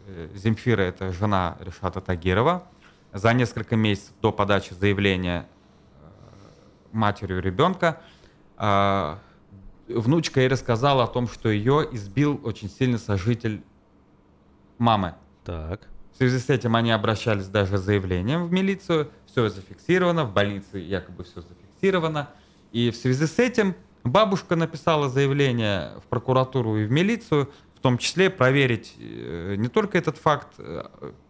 [0.07, 2.67] э, Земфира, это жена Решата Тагирова,
[3.11, 5.47] за несколько месяцев до подачи заявления
[6.01, 6.05] э,
[6.91, 8.01] матерью ребенка
[8.57, 9.17] э,
[9.89, 13.63] внучка ей рассказала о том, что ее избил очень сильно сожитель
[14.77, 15.15] мамы.
[15.43, 15.87] Так.
[16.13, 19.09] В связи с этим они обращались даже с заявлением в милицию.
[19.25, 22.29] Все зафиксировано, в больнице якобы все зафиксировано.
[22.71, 27.97] И в связи с этим бабушка написала заявление в прокуратуру и в милицию, в том
[27.97, 30.83] числе проверить э, не только этот факт, э,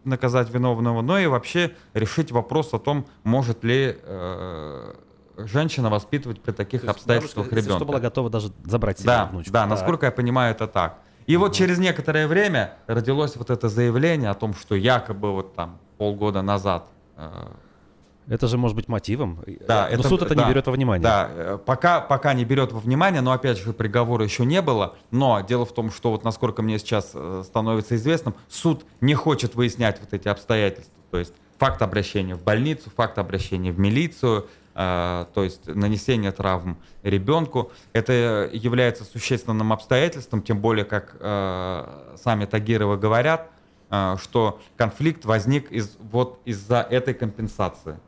[0.04, 4.94] наказать виновного, но и вообще решить вопрос о том, может ли э,
[5.36, 7.76] женщина воспитывать при таких То обстоятельствах бабушка, ребенка.
[7.78, 9.52] что, была готова даже забрать себе Да, внучку.
[9.52, 9.70] да, Так.
[9.70, 10.98] насколько я понимаю, это так.
[11.26, 15.78] И вот через некоторое время родилось вот это заявление о том, что якобы вот там
[15.98, 17.30] полгода назад э,
[18.28, 19.42] Это же может быть мотивом.
[19.66, 21.02] да, Но суд это да, не берет во внимание.
[21.02, 24.94] Да, э, пока, пока не берет во внимание, но опять же приговора еще не было.
[25.10, 29.54] Но дело в том, что вот насколько мне сейчас э, становится известным, суд не хочет
[29.56, 30.94] выяснять вот эти обстоятельства.
[31.10, 37.72] То есть факт обращения в больницу, факт обращения в милицию, то есть нанесение травм ребенку.
[37.92, 41.16] Это является существенным обстоятельством, тем более, как
[42.16, 43.50] сами Тагировы говорят,
[44.22, 47.98] что конфликт возник из, вот из-за этой компенсации,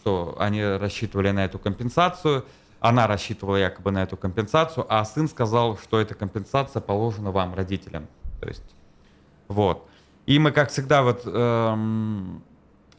[0.00, 2.44] что они рассчитывали на эту компенсацию,
[2.80, 8.06] она рассчитывала якобы на эту компенсацию, а сын сказал, что эта компенсация положена вам, родителям.
[8.40, 8.74] То есть,
[9.48, 9.88] вот.
[10.26, 12.42] И мы, как всегда, вот эм,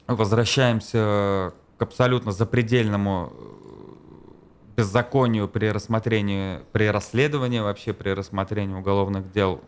[0.08, 9.62] возвращаемся к абсолютно запредельному э, беззаконию при рассмотрении, при расследовании вообще, при рассмотрении уголовных дел,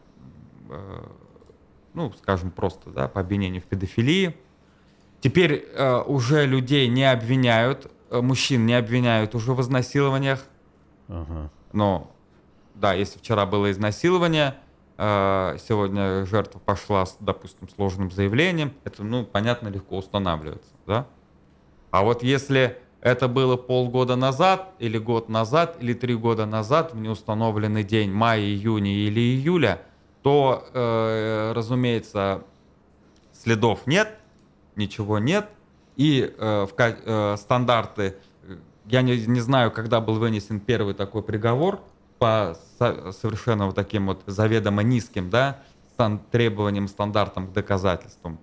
[0.70, 1.04] э,
[1.94, 4.36] ну, скажем просто, да, по обвинению в педофилии.
[5.22, 10.44] Теперь э, уже людей не обвиняют Э, мужчин не обвиняют уже в изнасилованиях.
[11.08, 11.50] Ага.
[11.72, 12.12] Но,
[12.76, 14.56] да, если вчера было изнасилование,
[14.98, 21.08] э, сегодня жертва пошла с, допустим, сложным заявлением, это, ну, понятно, легко устанавливается, да?
[21.90, 27.00] А вот если это было полгода назад, или год назад, или три года назад, в
[27.00, 29.82] неустановленный день мая, июня или июля,
[30.22, 32.44] то, э, разумеется,
[33.32, 34.20] следов нет,
[34.76, 35.50] ничего нет–
[35.96, 38.16] и э, в э, стандарты,
[38.86, 41.82] я не, не знаю, когда был вынесен первый такой приговор
[42.18, 45.60] по со, совершенно вот таким вот заведомо низким, да,
[45.94, 48.40] стан, требованиям, стандартам к доказательствам.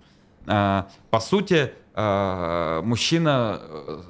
[0.46, 4.02] Э, по сути, э, мужчина э,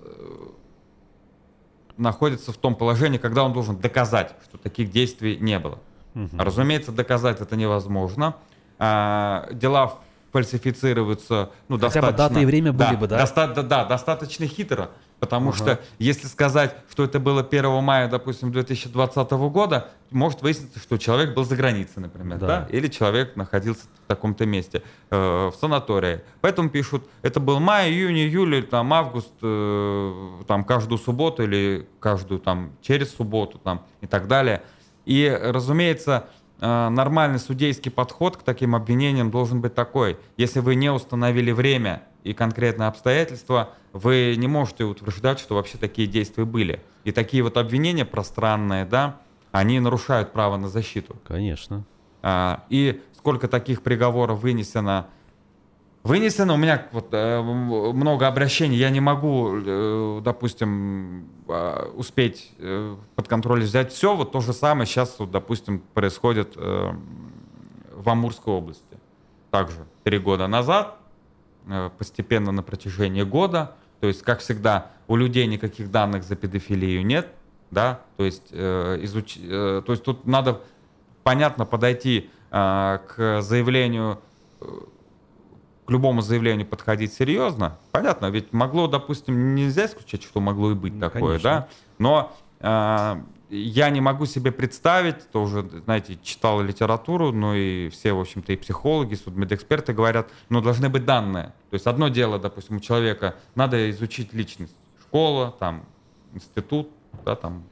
[1.96, 5.78] находится в том положении, когда он должен доказать, что таких действий не было.
[6.14, 6.30] Угу.
[6.38, 8.36] Разумеется, доказать это невозможно.
[8.78, 9.98] Э, дела
[10.32, 12.12] фальсифицируются ну, Хотя достаточно...
[12.12, 13.18] бы дата и время были да, бы, да?
[13.18, 13.46] Доста...
[13.48, 14.90] Да, да, достаточно хитро.
[15.20, 15.58] Потому ага.
[15.58, 21.34] что если сказать, что это было 1 мая, допустим, 2020 года, может выясниться, что человек
[21.34, 22.46] был за границей, например, да.
[22.46, 22.66] Да?
[22.70, 26.20] или человек находился в таком-то месте, э, в санатории.
[26.40, 32.38] Поэтому пишут, это был май, июнь, июль, там, август, э, там, каждую субботу или каждую
[32.40, 34.62] там через субботу там, и так далее.
[35.04, 36.28] И, разумеется,
[36.60, 40.18] нормальный судейский подход к таким обвинениям должен быть такой.
[40.36, 46.08] Если вы не установили время и конкретные обстоятельства, вы не можете утверждать, что вообще такие
[46.08, 46.82] действия были.
[47.04, 49.20] И такие вот обвинения пространные, да,
[49.52, 51.16] они нарушают право на защиту.
[51.26, 51.84] Конечно.
[52.22, 55.06] А, и сколько таких приговоров вынесено
[56.04, 58.76] Вынесено у меня вот, э, много обращений.
[58.76, 62.52] Я не могу, э, допустим, э, успеть
[63.14, 64.14] под контроль взять все.
[64.16, 68.96] Вот то же самое сейчас, вот, допустим, происходит в Амурской области.
[69.50, 70.96] Также три года назад,
[71.98, 73.74] постепенно на протяжении года.
[74.00, 77.28] То есть, как всегда, у людей никаких данных за педофилию нет.
[77.70, 78.00] Да?
[78.16, 79.34] То, есть, изуч...
[79.34, 80.60] то есть тут надо
[81.22, 84.20] понятно подойти к заявлению
[85.88, 90.92] к любому заявлению подходить серьезно, понятно, ведь могло, допустим, нельзя исключать, что могло и быть
[90.92, 91.50] ну, такое, конечно.
[91.50, 98.12] да, но э, я не могу себе представить, тоже, знаете, читал литературу, ну и все,
[98.12, 101.54] в общем-то, и психологи, судмедэксперты говорят, ну, должны быть данные.
[101.70, 105.86] То есть одно дело, допустим, у человека надо изучить личность, школа, там,
[106.34, 106.90] институт,
[107.24, 107.62] да, там,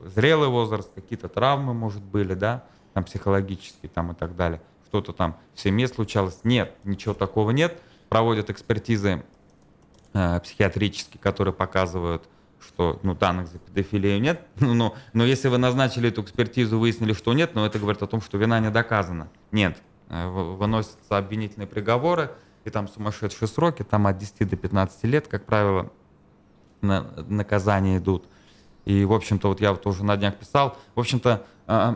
[0.00, 4.60] зрелый возраст, какие-то травмы, может, были, да, там, психологические, там, и так далее
[4.92, 6.40] что-то там в семье случалось.
[6.44, 7.80] Нет, ничего такого нет.
[8.10, 9.24] Проводят экспертизы
[10.12, 12.28] э, психиатрические, которые показывают,
[12.60, 14.46] что ну, данных за педофилию нет.
[14.60, 18.06] Ну, но, но если вы назначили эту экспертизу, выяснили, что нет, но это говорит о
[18.06, 19.30] том, что вина не доказана.
[19.50, 19.78] Нет.
[20.10, 22.30] Э, выносятся обвинительные приговоры,
[22.64, 25.90] и там сумасшедшие сроки, там от 10 до 15 лет, как правило,
[26.82, 28.26] на, наказания идут.
[28.84, 31.94] И, в общем-то, вот я вот тоже на днях писал, в общем-то, э,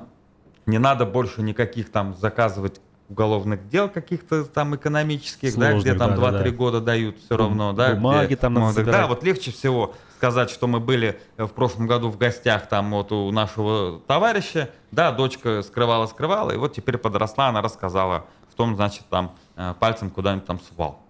[0.67, 6.21] не надо больше никаких там заказывать уголовных дел каких-то там экономических, Сложных, да, где там
[6.21, 6.51] да, 2-3 да.
[6.51, 7.95] года дают все равно, да.
[7.95, 12.09] Бумаги где, там надо Да, вот легче всего сказать, что мы были в прошлом году
[12.09, 17.61] в гостях там вот у нашего товарища, да, дочка скрывала-скрывала, и вот теперь подросла, она
[17.61, 21.03] рассказала, в том, значит, там э, пальцем куда-нибудь там свал.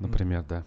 [0.00, 0.64] Например, да.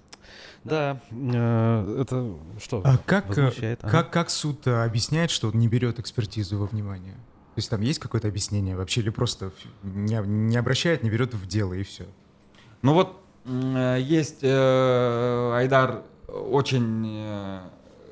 [0.64, 2.82] Да, э, это что?
[2.86, 7.16] А как, э, как, как суд объясняет, что он не берет экспертизу во внимание?
[7.56, 9.52] То есть там есть какое-то объяснение вообще или просто
[9.84, 12.06] не, не обращает, не берет в дело и все?
[12.82, 17.60] Ну вот э, есть э, Айдар очень, э,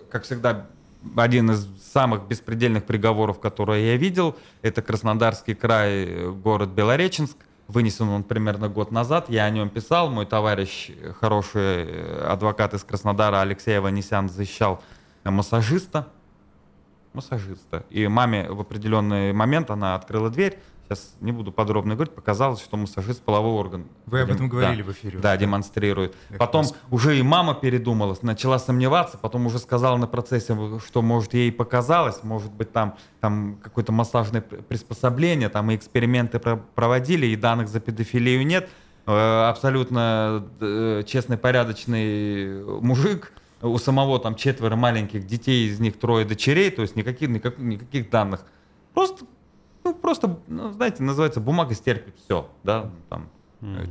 [0.09, 0.67] как всегда,
[1.15, 4.35] один из самых беспредельных приговоров, которые я видел.
[4.61, 7.38] Это Краснодарский край, город Белореченск.
[7.67, 9.29] Вынесен он примерно год назад.
[9.29, 10.09] Я о нем писал.
[10.09, 14.81] Мой товарищ, хороший э, адвокат из Краснодара Алексей Аванесян, защищал
[15.23, 16.07] массажиста
[17.18, 17.84] массажиста.
[17.89, 22.78] И маме в определенный момент она открыла дверь, сейчас не буду подробно говорить, показалось, что
[22.78, 23.88] массажист половой орган.
[24.05, 24.55] Вы об этом Да.
[24.55, 25.20] говорили в эфире.
[25.20, 26.15] Да, демонстрирует.
[26.30, 31.01] Я Потом раз- уже и мама передумала, начала сомневаться, потом уже сказала на процессе, что,
[31.01, 36.55] может, ей показалось, может быть, там, там какое-то массажное пр- приспособление, там и эксперименты про-
[36.76, 38.70] проводили, и данных за педофилию нет.
[39.09, 43.32] Э, Абсолютно э, честный, порядочный мужик,
[43.62, 48.10] у самого там четверо маленьких детей, из них трое дочерей, то есть никаких, никак- никаких
[48.10, 48.45] данных.
[48.93, 49.26] Просто,
[49.84, 53.30] ну, просто, ну, знаете, называется бумага стерпит все, да, там,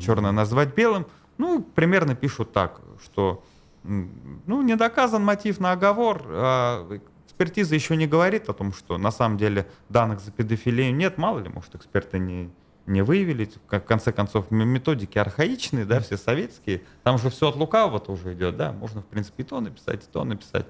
[0.01, 1.07] черное назвать белым.
[1.39, 3.43] Ну, примерно пишут так, что,
[3.83, 9.11] ну, не доказан мотив на оговор, а экспертиза еще не говорит о том, что на
[9.11, 12.51] самом деле данных за педофилию нет, мало ли, может, эксперты не,
[12.87, 13.51] не выявили.
[13.69, 16.83] Как, в конце концов, методики архаичные, да, все советские.
[17.03, 20.07] Там же все от лукавого тоже идет, да, можно, в принципе, и то написать, и
[20.13, 20.67] то написать.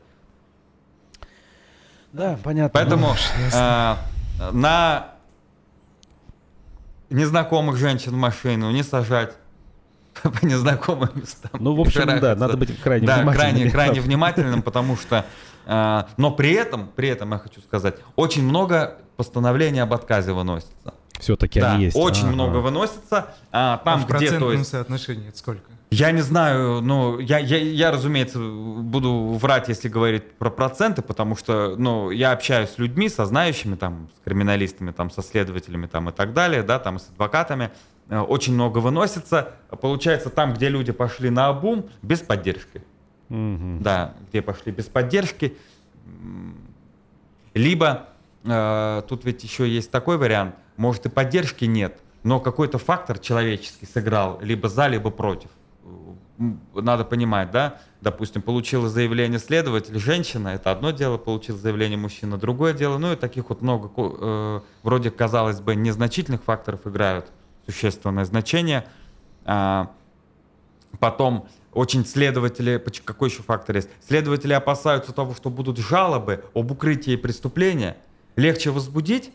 [2.12, 2.70] Да, понятно.
[2.72, 3.14] Поэтому Ну,
[3.52, 3.98] а,
[4.52, 5.12] на
[7.10, 9.34] незнакомых женщин в машину не сажать
[10.22, 11.50] по незнакомым местам.
[11.58, 13.52] Ну, в общем, да, надо быть крайне да, внимательными.
[13.52, 15.26] крайне, крайне внимательным, потому что,
[15.66, 20.94] а, но при этом, при этом я хочу сказать, очень много постановлений об отказе выносится.
[21.20, 21.96] Все-таки да, они есть.
[21.96, 22.32] очень Ага.
[22.32, 23.34] много выносится.
[23.52, 25.62] а, А там, в где, то есть, соотношении это сколько?
[25.90, 31.36] я не знаю, ну, я, я, я, разумеется, буду врать, если говорить про проценты, потому
[31.36, 36.08] что, ну, я общаюсь с людьми, со знающими, там, с криминалистами, там, со следователями, там,
[36.08, 37.70] и так далее, да, там, с адвокатами.
[38.08, 39.52] Э, Очень много выносится.
[39.80, 42.82] Получается, там, где люди пошли на обум, без поддержки.
[43.28, 43.82] Мгм.
[43.82, 45.56] Да, где пошли без поддержки.
[47.54, 48.08] Либо,
[48.44, 53.86] э, тут ведь еще есть такой вариант, может и поддержки нет, но какой-то фактор человеческий
[53.86, 55.50] сыграл либо за, либо против.
[56.74, 62.74] Надо понимать, да, допустим, получила заявление следователь, женщина, это одно дело, получил заявление мужчина, другое
[62.74, 67.30] дело, ну и таких вот много, э, вроде, казалось бы, незначительных факторов играют
[67.66, 68.86] существенное значение.
[69.46, 69.92] А,
[70.98, 73.88] Потом очень следователи, какой еще фактор есть?
[74.06, 77.96] Следователи опасаются того, что будут жалобы об укрытии преступления.
[78.36, 79.30] Легче возбудить,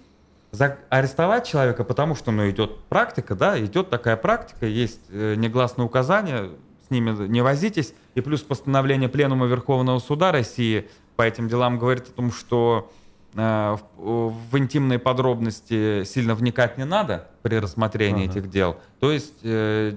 [0.52, 5.86] за- арестовать человека, потому что ну, идет практика, да, идет такая практика, есть э, негласные
[5.86, 6.50] указания,
[6.88, 12.08] с ними не возитесь, и плюс постановление Пленума Верховного Суда России по этим делам говорит
[12.10, 12.92] о том, что
[13.36, 18.40] э, в, в интимные подробности сильно вникать не надо при рассмотрении Ага.
[18.40, 18.78] этих дел.
[19.00, 19.96] То есть э,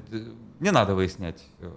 [0.61, 1.69] не надо выяснять э,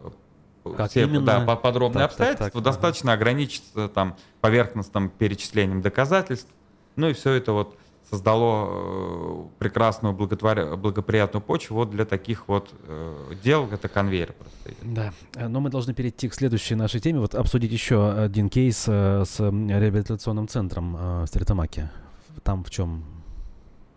[0.76, 1.26] Как все именно?
[1.26, 2.64] да, по- подробные Так, так, обстоятельства, так, ага.
[2.66, 6.50] достаточно ограничиться там поверхностным перечислением доказательств.
[6.96, 7.76] Ну и все это вот
[8.10, 13.68] создало э, прекрасную благотворя- благоприятную почву вот для таких вот э, дел.
[13.72, 14.74] Это конвейер просто.
[14.82, 15.14] Да,
[15.48, 19.40] но мы должны перейти к следующей нашей теме, вот обсудить еще один кейс э, с
[19.40, 21.90] реабилитационным центром в Стритамаке.
[22.44, 23.04] Там в чем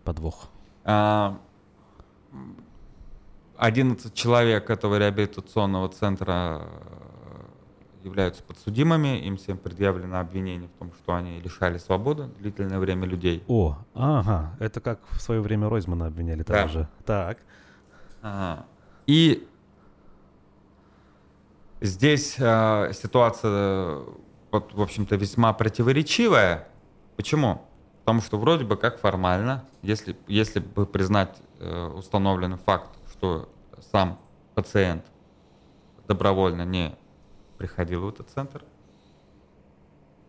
[0.05, 0.49] подвох?
[0.85, 1.39] А,
[2.33, 2.57] м,
[3.57, 6.63] 11 человек этого реабилитационного центра
[8.03, 13.45] являются подсудимыми, им всем предъявлено обвинение в том, что они лишали свободы длительное время людей.
[13.49, 16.63] О, ага, это как в свое время Ройзмана обвиняли Да.
[16.63, 16.89] тоже.
[17.05, 17.39] Так.
[18.23, 18.65] Ага.
[19.07, 19.47] И
[21.81, 24.01] здесь э, ситуация,
[24.51, 26.69] вот, в общем-то, весьма противоречивая.
[27.17, 27.63] Почему?
[28.01, 33.49] Потому что вроде бы как формально, если, если бы признать э, установленный факт, что
[33.93, 34.19] сам
[34.55, 35.05] пациент
[36.09, 36.95] добровольно не
[37.61, 38.65] приходил в этот центр,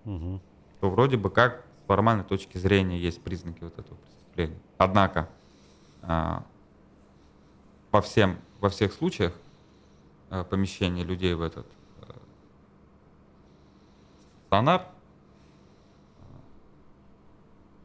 [0.03, 0.41] Мгм.
[0.81, 4.59] то вроде бы как с формальной точки зрения есть признаки вот этого преступления.
[4.77, 5.29] Однако
[6.01, 6.43] а,
[7.89, 9.31] по всем, во всех случаях
[10.29, 11.67] а, помещения людей в этот
[12.01, 12.17] а,
[14.41, 16.23] стационар а,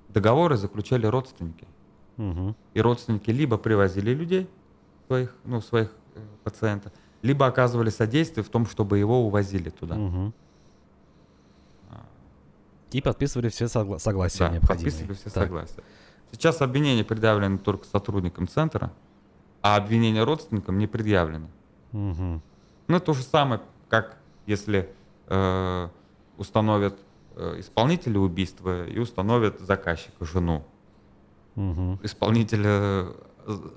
[0.08, 1.68] договоры заключали родственники.
[2.16, 2.56] Мгм.
[2.74, 4.50] И родственники либо привозили людей,
[5.06, 6.92] своих, ну, своих э, пациентов,
[7.26, 9.96] либо оказывали содействие в том, чтобы его увозили туда.
[9.96, 10.32] Мгм.
[12.92, 14.92] И подписывали все согла- согласия Да, необходимые.
[14.92, 15.44] подписывали все Так.
[15.44, 15.82] согласия.
[16.30, 18.92] Сейчас обвинение предъявлено только сотрудникам центра,
[19.60, 21.48] а обвинение родственникам не предъявлено.
[21.92, 22.40] Мгм.
[22.88, 24.16] Ну, то же самое, как
[24.46, 24.88] если
[25.28, 25.88] э,
[26.38, 26.96] установят
[27.34, 30.64] э, исполнителя убийства и установят заказчика, жену.
[31.56, 31.98] Мгм.
[32.04, 33.08] Исполнителя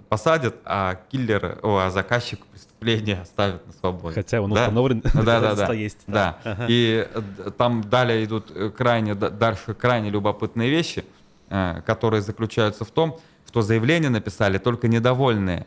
[0.10, 4.16] посадят, а киллера, о, а заказчик преступления оставят на свободе.
[4.16, 4.62] Хотя он Да?
[4.62, 5.74] установлен, Да, да, да.
[5.74, 6.00] есть.
[6.08, 6.38] Да.
[6.44, 6.66] Ага.
[6.68, 11.06] И э, там далее идут э, крайне, дальше крайне любопытные вещи,
[11.50, 15.66] э, которые заключаются в том, что заявление написали только недовольные.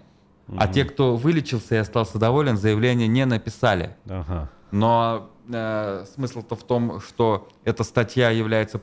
[0.56, 3.96] А те, кто вылечился и остался доволен, заявление не написали.
[4.08, 4.50] Ага.
[4.70, 8.80] Но э, смысл-то в том, что эта статья является,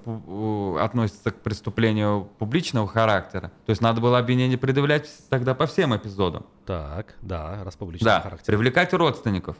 [0.79, 3.51] относится к преступлению публичного характера.
[3.65, 6.45] То есть надо было обвинение предъявлять тогда по всем эпизодам.
[6.65, 8.55] Так, да, раз публичного да, характера.
[8.55, 9.57] привлекать родственников.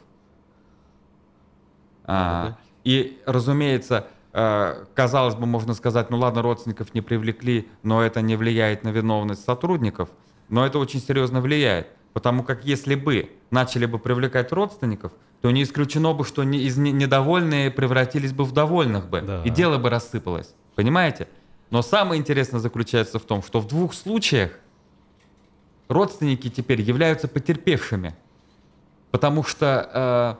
[2.04, 8.20] А, и, разумеется, э, казалось бы, можно сказать, ну ладно, родственников не привлекли, но это
[8.20, 10.08] не влияет на виновность сотрудников.
[10.48, 11.88] Но это очень серьезно влияет.
[12.12, 17.70] Потому как если бы начали бы привлекать родственников, то не исключено бы, что из недовольные
[17.70, 19.22] превратились бы в довольных бы.
[19.22, 19.42] Да.
[19.44, 20.54] И дело бы рассыпалось.
[20.74, 21.28] Понимаете?
[21.70, 24.52] Но самое интересное заключается в том, что в двух случаях
[25.88, 28.14] родственники теперь являются потерпевшими.
[29.10, 30.38] Потому что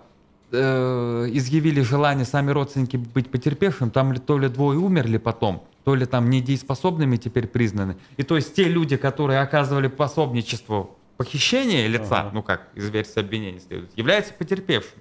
[0.52, 5.94] э, э, изъявили желание сами родственники быть потерпевшим, там то ли двое умерли потом, то
[5.94, 7.96] ли там недееспособными теперь признаны.
[8.16, 10.90] И то есть те люди, которые оказывали пособничество
[11.20, 12.30] похищение лица, ага.
[12.32, 15.00] ну как из версии обвинения следует, является потерпевшим.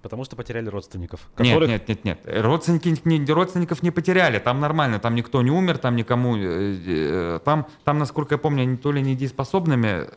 [0.00, 1.28] Потому что потеряли родственников.
[1.34, 1.68] Которых...
[1.68, 2.42] Нет, нет, нет, нет.
[2.42, 4.38] Родственники, не, родственников не потеряли.
[4.38, 6.38] Там нормально, там никто не умер, там никому...
[6.38, 6.40] Э,
[6.86, 10.08] э, там, там насколько я помню, они то ли недееспособными,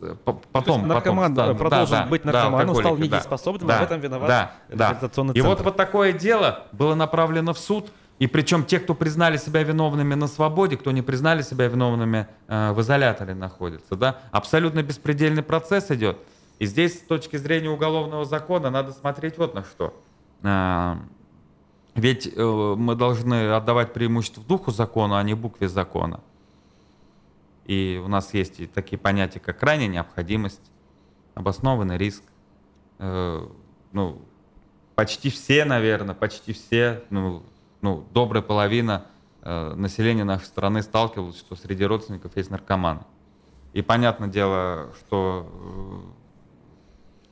[0.00, 0.16] э,
[0.50, 0.88] потом...
[0.88, 4.52] наркоман потом, продолжил да, быть наркоманом, да, стал недееспособным, да, а в этом виноват да,
[4.68, 4.98] да.
[5.00, 5.40] И центр.
[5.42, 10.14] вот, вот такое дело было направлено в суд, и причем те, кто признали себя виновными
[10.14, 13.96] на свободе, кто не признали себя виновными э, в изоляторе находятся.
[13.96, 14.20] Да?
[14.30, 16.18] Абсолютно беспредельный процесс идет.
[16.58, 19.98] И здесь с точки зрения уголовного закона надо смотреть вот на что.
[20.42, 20.96] Э,
[21.94, 26.20] ведь э, мы должны отдавать преимущество духу закона, а не букве закона.
[27.64, 30.70] И у нас есть и такие понятия, как крайняя необходимость,
[31.34, 32.22] обоснованный риск.
[32.98, 33.46] Э,
[33.92, 34.20] ну,
[34.94, 37.42] почти все, наверное, почти все, ну,
[37.82, 39.06] ну, добрая половина
[39.42, 43.02] э, населения нашей страны сталкивалась, что среди родственников есть наркоманы.
[43.72, 45.48] И понятное дело, что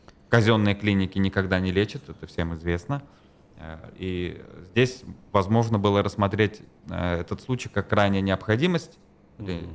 [0.06, 3.02] э, казенные клиники никогда не лечат, это всем известно.
[3.58, 8.98] Э, и здесь возможно было рассмотреть э, этот случай как крайняя необходимость
[9.38, 9.68] или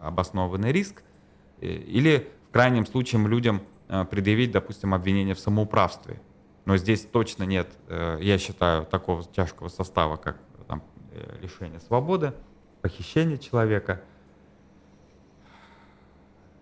[0.00, 1.02] обоснованный риск,
[1.60, 3.62] э, или в крайнем случае людям
[4.10, 6.20] предъявить, допустим, обвинение в самоуправстве
[6.64, 10.38] но здесь точно нет, э, я считаю, такого тяжкого состава, как
[10.68, 10.82] там,
[11.12, 12.32] э, лишение свободы,
[12.80, 14.00] похищение человека.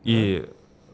[0.03, 0.51] И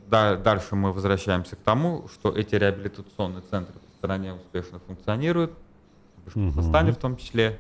[0.09, 5.53] да, дальше мы возвращаемся к тому, что эти реабилитационные центры в стране успешно функционируют,
[6.25, 6.61] в угу.
[6.61, 7.59] в том числе,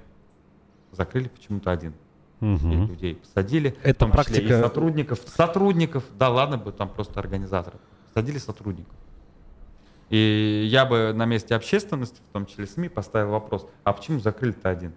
[0.92, 1.94] закрыли почему-то один.
[2.40, 2.68] Угу.
[2.68, 4.40] И людей посадили, Это в том практика...
[4.40, 5.20] числе и сотрудников.
[5.26, 7.80] Сотрудников, да ладно бы, там просто организаторов.
[8.08, 8.94] Посадили сотрудников.
[10.08, 14.68] И я бы на месте общественности, в том числе СМИ, поставил вопрос, а почему закрыли-то
[14.68, 14.92] один?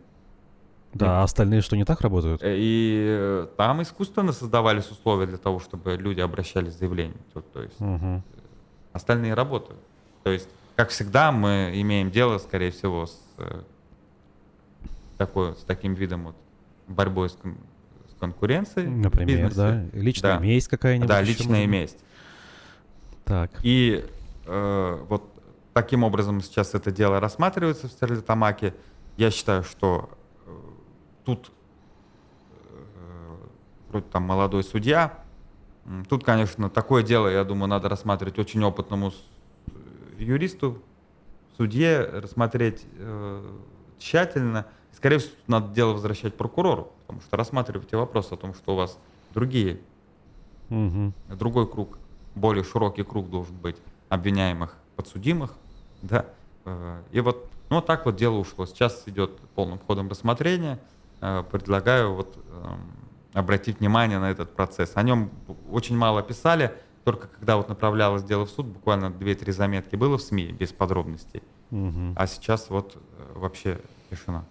[0.94, 2.42] Да, а остальные что, не так работают?
[2.44, 7.20] Э, и э, там искусственно создавались условия для того, чтобы люди обращались с заявлением.
[7.34, 8.24] То, то есть угу.
[8.94, 9.80] остальные работают.
[10.24, 13.20] То есть, как всегда, мы имеем дело, скорее всего, с,
[15.18, 16.36] такой, с таким видом вот
[16.88, 18.90] борьбой с, с конкуренцией.
[18.90, 19.84] Например, да.
[19.94, 20.40] Личная да.
[20.40, 21.08] месть какая-нибудь.
[21.08, 22.00] Да, личная месть.
[23.26, 23.52] Так.
[23.62, 24.06] И
[24.50, 25.24] Э, вот
[25.74, 28.74] таким образом сейчас это дело рассматривается в Стерлитамаке.
[29.16, 30.10] Я считаю, что
[30.46, 30.50] э,
[31.24, 31.52] тут
[32.72, 33.36] э,
[33.90, 35.24] вроде там молодой судья.
[36.08, 39.12] Тут, конечно, такое дело, я думаю, надо рассматривать очень опытному
[40.18, 40.82] юристу,
[41.58, 43.44] судье, рассмотреть э,
[44.00, 44.66] тщательно.
[44.94, 48.98] Скорее всего, надо дело возвращать прокурору, потому что рассматривайте вопрос о том, что у вас
[49.34, 49.80] другие,
[50.70, 51.14] угу.
[51.30, 52.00] другой круг,
[52.36, 53.78] более широкий круг должен быть
[54.10, 55.56] обвиняемых, подсудимых,
[56.02, 56.26] да,
[56.66, 58.66] э, и вот, ну, так вот дело ушло.
[58.66, 60.80] Сейчас идет полным ходом рассмотрение.
[61.22, 62.92] Э, предлагаю вот эм,
[63.34, 64.92] обратить внимание на этот процесс.
[64.96, 65.30] О нем
[65.70, 70.22] очень мало писали, только когда вот направлялось дело в суд, буквально 2-3 заметки было в
[70.22, 71.44] СМИ без подробностей.
[71.72, 72.14] Угу.
[72.16, 73.80] А сейчас вот э, вообще
[74.10, 74.46] тишина.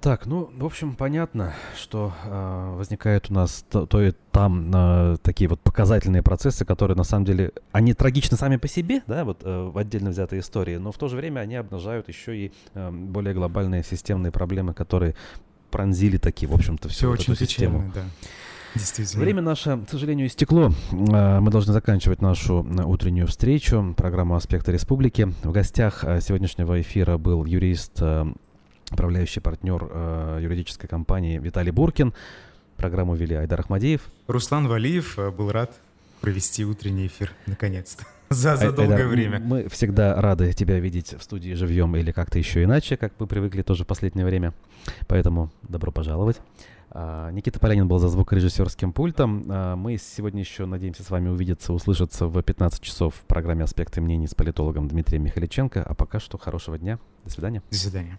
[0.00, 5.16] Так, ну, в общем, понятно, что э, возникают у нас то, то и там э,
[5.22, 9.42] такие вот показательные процессы, которые на самом деле, они трагичны сами по себе, да, вот
[9.44, 12.90] э, в отдельно взятой истории, но в то же время они обнажают еще и э,
[12.90, 15.16] более глобальные системные проблемы, которые
[15.70, 17.78] пронзили такие, в общем-то, всю Все вот очень эту систему.
[17.78, 18.04] Печально, да.
[18.74, 19.22] Действительно.
[19.22, 20.72] Время наше, к сожалению, истекло.
[20.92, 25.34] Э, мы должны заканчивать нашу э, утреннюю встречу, программу «Аспекты республики».
[25.42, 28.00] В гостях э, сегодняшнего эфира был юрист
[28.90, 32.12] управляющий партнер э, юридической компании Виталий Буркин.
[32.76, 34.02] Программу вели Айдар Ахмадеев.
[34.26, 35.72] Руслан Валиев э, был рад
[36.20, 38.04] провести утренний эфир, наконец-то.
[38.30, 39.40] За, за долгое Айдар, время.
[39.40, 43.62] Мы всегда рады тебя видеть в студии живьем или как-то еще иначе, как мы привыкли
[43.62, 44.54] тоже в последнее время.
[45.08, 46.40] Поэтому добро пожаловать.
[46.92, 49.44] А, Никита Полянин был за звукорежиссерским пультом.
[49.48, 54.00] А, мы сегодня еще надеемся с вами увидеться, услышаться в 15 часов в программе «Аспекты
[54.00, 55.82] мнений» с политологом Дмитрием Михаличенко.
[55.82, 56.98] А пока что хорошего дня.
[57.24, 57.62] До свидания.
[57.70, 58.18] До свидания.